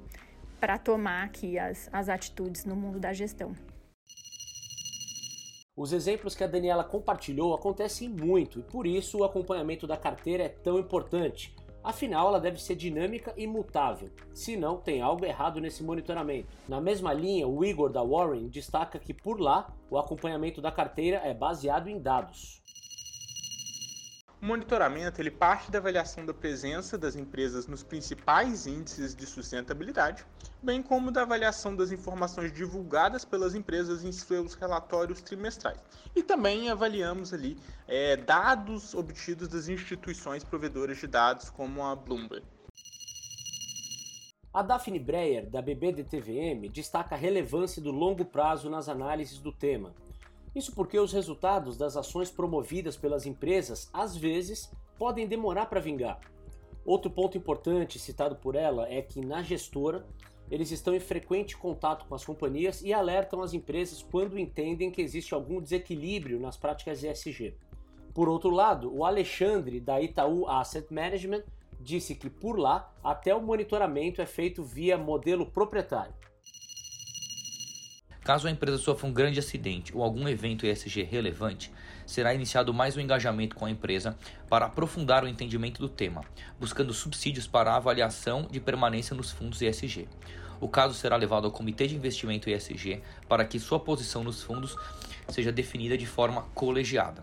para 0.58 0.78
tomar 0.78 1.24
aqui 1.24 1.58
as, 1.58 1.88
as 1.92 2.08
atitudes 2.08 2.64
no 2.64 2.74
mundo 2.74 2.98
da 2.98 3.12
gestão. 3.12 3.54
Os 5.76 5.92
exemplos 5.92 6.34
que 6.34 6.42
a 6.42 6.48
Daniela 6.48 6.82
compartilhou 6.82 7.54
acontecem 7.54 8.08
muito 8.08 8.58
e 8.58 8.62
por 8.62 8.84
isso 8.84 9.18
o 9.18 9.24
acompanhamento 9.24 9.86
da 9.86 9.96
carteira 9.96 10.42
é 10.42 10.48
tão 10.48 10.76
importante. 10.76 11.54
Afinal, 11.82 12.28
ela 12.28 12.40
deve 12.40 12.60
ser 12.60 12.74
dinâmica 12.74 13.32
e 13.36 13.46
mutável, 13.46 14.10
senão 14.34 14.76
tem 14.76 15.00
algo 15.00 15.24
errado 15.24 15.60
nesse 15.60 15.82
monitoramento. 15.82 16.48
Na 16.68 16.80
mesma 16.80 17.12
linha, 17.12 17.46
o 17.46 17.64
Igor 17.64 17.90
da 17.90 18.02
Warren 18.02 18.48
destaca 18.48 18.98
que 18.98 19.14
por 19.14 19.40
lá 19.40 19.72
o 19.88 19.96
acompanhamento 19.96 20.60
da 20.60 20.72
carteira 20.72 21.18
é 21.18 21.32
baseado 21.32 21.88
em 21.88 21.98
dados. 21.98 22.60
O 24.40 24.46
monitoramento 24.46 25.20
ele 25.20 25.32
parte 25.32 25.68
da 25.68 25.78
avaliação 25.78 26.24
da 26.24 26.32
presença 26.32 26.96
das 26.96 27.16
empresas 27.16 27.66
nos 27.66 27.82
principais 27.82 28.68
índices 28.68 29.12
de 29.12 29.26
sustentabilidade, 29.26 30.24
bem 30.62 30.80
como 30.80 31.10
da 31.10 31.22
avaliação 31.22 31.74
das 31.74 31.90
informações 31.90 32.52
divulgadas 32.52 33.24
pelas 33.24 33.56
empresas 33.56 34.04
em 34.04 34.12
seus 34.12 34.54
relatórios 34.54 35.20
trimestrais. 35.20 35.80
E 36.14 36.22
também 36.22 36.70
avaliamos 36.70 37.34
ali 37.34 37.58
é, 37.88 38.16
dados 38.16 38.94
obtidos 38.94 39.48
das 39.48 39.68
instituições 39.68 40.44
provedoras 40.44 40.98
de 40.98 41.08
dados, 41.08 41.50
como 41.50 41.84
a 41.84 41.96
Bloomberg. 41.96 42.46
A 44.54 44.62
Daphne 44.62 45.00
Breyer, 45.00 45.50
da 45.50 45.60
BBDTVM, 45.60 46.68
destaca 46.72 47.16
a 47.16 47.18
relevância 47.18 47.82
do 47.82 47.90
longo 47.90 48.24
prazo 48.24 48.70
nas 48.70 48.88
análises 48.88 49.40
do 49.40 49.52
tema 49.52 49.92
isso 50.54 50.74
porque 50.74 50.98
os 50.98 51.12
resultados 51.12 51.76
das 51.76 51.96
ações 51.96 52.30
promovidas 52.30 52.96
pelas 52.96 53.26
empresas 53.26 53.88
às 53.92 54.16
vezes 54.16 54.70
podem 54.98 55.26
demorar 55.26 55.66
para 55.66 55.80
vingar. 55.80 56.20
Outro 56.84 57.10
ponto 57.10 57.36
importante 57.36 57.98
citado 57.98 58.36
por 58.36 58.54
ela 58.54 58.88
é 58.88 59.02
que 59.02 59.20
na 59.20 59.42
gestora 59.42 60.06
eles 60.50 60.70
estão 60.70 60.94
em 60.94 61.00
frequente 61.00 61.56
contato 61.56 62.06
com 62.06 62.14
as 62.14 62.24
companhias 62.24 62.82
e 62.82 62.92
alertam 62.92 63.42
as 63.42 63.52
empresas 63.52 64.02
quando 64.02 64.38
entendem 64.38 64.90
que 64.90 65.02
existe 65.02 65.34
algum 65.34 65.60
desequilíbrio 65.60 66.40
nas 66.40 66.56
práticas 66.56 67.04
ESG. 67.04 67.54
Por 68.14 68.28
outro 68.28 68.50
lado, 68.50 68.92
o 68.92 69.04
Alexandre 69.04 69.78
da 69.78 70.00
Itaú 70.00 70.48
Asset 70.48 70.92
Management 70.92 71.44
disse 71.80 72.14
que 72.14 72.28
por 72.28 72.58
lá 72.58 72.92
até 73.04 73.34
o 73.34 73.42
monitoramento 73.42 74.20
é 74.20 74.26
feito 74.26 74.64
via 74.64 74.98
modelo 74.98 75.46
proprietário. 75.46 76.14
Caso 78.28 78.46
a 78.46 78.50
empresa 78.50 78.76
sofra 78.76 79.06
um 79.06 79.10
grande 79.10 79.38
acidente 79.38 79.96
ou 79.96 80.02
algum 80.02 80.28
evento 80.28 80.66
ESG 80.66 81.02
relevante, 81.02 81.72
será 82.04 82.34
iniciado 82.34 82.74
mais 82.74 82.94
um 82.94 83.00
engajamento 83.00 83.56
com 83.56 83.64
a 83.64 83.70
empresa 83.70 84.18
para 84.50 84.66
aprofundar 84.66 85.24
o 85.24 85.26
entendimento 85.26 85.80
do 85.80 85.88
tema, 85.88 86.22
buscando 86.60 86.92
subsídios 86.92 87.46
para 87.46 87.72
a 87.72 87.76
avaliação 87.76 88.46
de 88.50 88.60
permanência 88.60 89.16
nos 89.16 89.30
fundos 89.30 89.62
ESG. 89.62 90.06
O 90.60 90.68
caso 90.68 90.92
será 90.92 91.16
levado 91.16 91.46
ao 91.46 91.50
Comitê 91.50 91.86
de 91.86 91.96
Investimento 91.96 92.50
ESG 92.50 93.00
para 93.26 93.46
que 93.46 93.58
sua 93.58 93.80
posição 93.80 94.22
nos 94.22 94.42
fundos 94.42 94.76
seja 95.30 95.50
definida 95.50 95.96
de 95.96 96.04
forma 96.04 96.42
colegiada. 96.54 97.22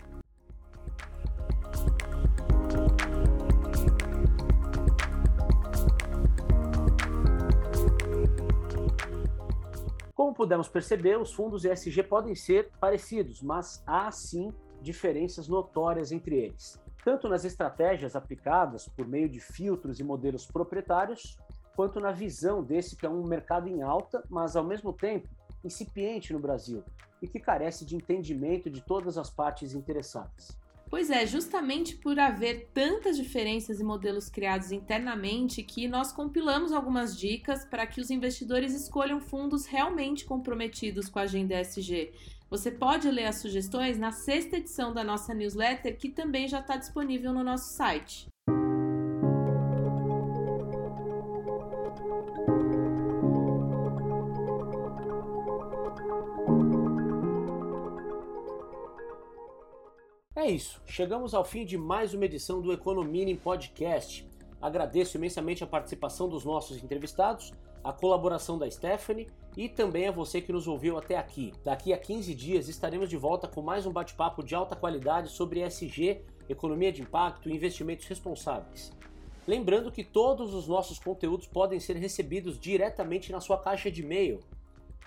Pudemos 10.35 10.67
perceber, 10.67 11.17
os 11.17 11.33
fundos 11.33 11.65
ESG 11.65 12.03
podem 12.03 12.35
ser 12.35 12.69
parecidos, 12.79 13.41
mas 13.41 13.81
há 13.87 14.11
sim 14.11 14.53
diferenças 14.81 15.47
notórias 15.47 16.11
entre 16.11 16.35
eles, 16.35 16.79
tanto 17.03 17.27
nas 17.27 17.45
estratégias 17.45 18.15
aplicadas 18.15 18.87
por 18.87 19.07
meio 19.07 19.29
de 19.29 19.39
filtros 19.39 19.99
e 19.99 20.03
modelos 20.03 20.45
proprietários, 20.45 21.37
quanto 21.75 21.99
na 21.99 22.11
visão 22.11 22.63
desse 22.63 22.95
que 22.95 23.05
é 23.05 23.09
um 23.09 23.23
mercado 23.23 23.67
em 23.67 23.81
alta, 23.81 24.23
mas 24.29 24.55
ao 24.55 24.63
mesmo 24.63 24.93
tempo 24.93 25.27
incipiente 25.63 26.31
no 26.31 26.39
Brasil 26.39 26.83
e 27.21 27.27
que 27.27 27.39
carece 27.39 27.85
de 27.85 27.95
entendimento 27.95 28.69
de 28.69 28.81
todas 28.81 29.17
as 29.17 29.29
partes 29.29 29.73
interessadas. 29.73 30.57
Pois 30.89 31.09
é, 31.09 31.25
justamente 31.25 31.95
por 31.95 32.19
haver 32.19 32.69
tantas 32.73 33.17
diferenças 33.17 33.79
e 33.79 33.83
modelos 33.83 34.29
criados 34.29 34.71
internamente 34.71 35.63
que 35.63 35.87
nós 35.87 36.11
compilamos 36.11 36.71
algumas 36.71 37.17
dicas 37.17 37.65
para 37.65 37.87
que 37.87 37.99
os 37.99 38.09
investidores 38.09 38.73
escolham 38.73 39.19
fundos 39.19 39.65
realmente 39.65 40.25
comprometidos 40.25 41.09
com 41.09 41.19
a 41.19 41.23
agenda 41.23 41.59
ESG. 41.59 42.13
Você 42.49 42.71
pode 42.71 43.09
ler 43.09 43.25
as 43.25 43.37
sugestões 43.37 43.97
na 43.97 44.11
sexta 44.11 44.57
edição 44.57 44.93
da 44.93 45.03
nossa 45.03 45.33
newsletter, 45.33 45.97
que 45.97 46.09
também 46.09 46.47
já 46.47 46.59
está 46.59 46.77
disponível 46.77 47.33
no 47.33 47.43
nosso 47.43 47.73
site. 47.73 48.27
É 60.45 60.51
isso, 60.51 60.79
chegamos 60.85 61.33
ao 61.33 61.43
fim 61.43 61.65
de 61.65 61.75
mais 61.75 62.13
uma 62.13 62.25
edição 62.25 62.61
do 62.61 62.71
Economining 62.71 63.35
Podcast. 63.35 64.29
Agradeço 64.61 65.17
imensamente 65.17 65.63
a 65.63 65.67
participação 65.67 66.29
dos 66.29 66.45
nossos 66.45 66.77
entrevistados, 66.83 67.51
a 67.83 67.91
colaboração 67.91 68.55
da 68.55 68.69
Stephanie 68.69 69.27
e 69.57 69.67
também 69.67 70.07
a 70.07 70.11
você 70.11 70.39
que 70.39 70.53
nos 70.53 70.67
ouviu 70.67 70.99
até 70.99 71.17
aqui. 71.17 71.51
Daqui 71.63 71.91
a 71.91 71.97
15 71.97 72.35
dias 72.35 72.69
estaremos 72.69 73.09
de 73.09 73.17
volta 73.17 73.47
com 73.47 73.63
mais 73.63 73.87
um 73.87 73.91
bate-papo 73.91 74.43
de 74.43 74.53
alta 74.53 74.75
qualidade 74.75 75.29
sobre 75.29 75.65
ESG, 75.65 76.21
economia 76.47 76.91
de 76.91 77.01
impacto 77.01 77.49
e 77.49 77.55
investimentos 77.55 78.05
responsáveis. 78.05 78.93
Lembrando 79.47 79.91
que 79.91 80.03
todos 80.03 80.53
os 80.53 80.67
nossos 80.67 80.99
conteúdos 80.99 81.47
podem 81.47 81.79
ser 81.79 81.95
recebidos 81.95 82.59
diretamente 82.59 83.31
na 83.31 83.41
sua 83.41 83.57
caixa 83.57 83.89
de 83.89 84.03
e-mail. 84.03 84.41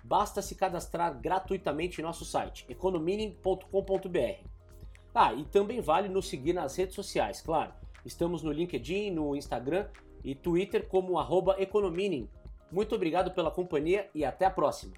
Basta 0.03 0.42
se 0.42 0.57
cadastrar 0.57 1.16
gratuitamente 1.20 2.01
em 2.01 2.05
nosso 2.05 2.24
site 2.24 2.66
economining.com.br. 2.68 4.57
Ah, 5.20 5.35
e 5.35 5.44
também 5.44 5.81
vale 5.81 6.09
nos 6.09 6.28
seguir 6.28 6.52
nas 6.52 6.76
redes 6.76 6.94
sociais, 6.94 7.40
claro. 7.40 7.72
Estamos 8.07 8.40
no 8.40 8.52
LinkedIn, 8.52 9.11
no 9.11 9.35
Instagram 9.35 9.88
e 10.22 10.33
Twitter 10.33 10.87
como 10.87 11.18
arroba 11.18 11.61
Economining. 11.61 12.28
Muito 12.70 12.94
obrigado 12.94 13.33
pela 13.33 13.50
companhia 13.50 14.09
e 14.14 14.24
até 14.24 14.44
a 14.44 14.50
próxima. 14.50 14.94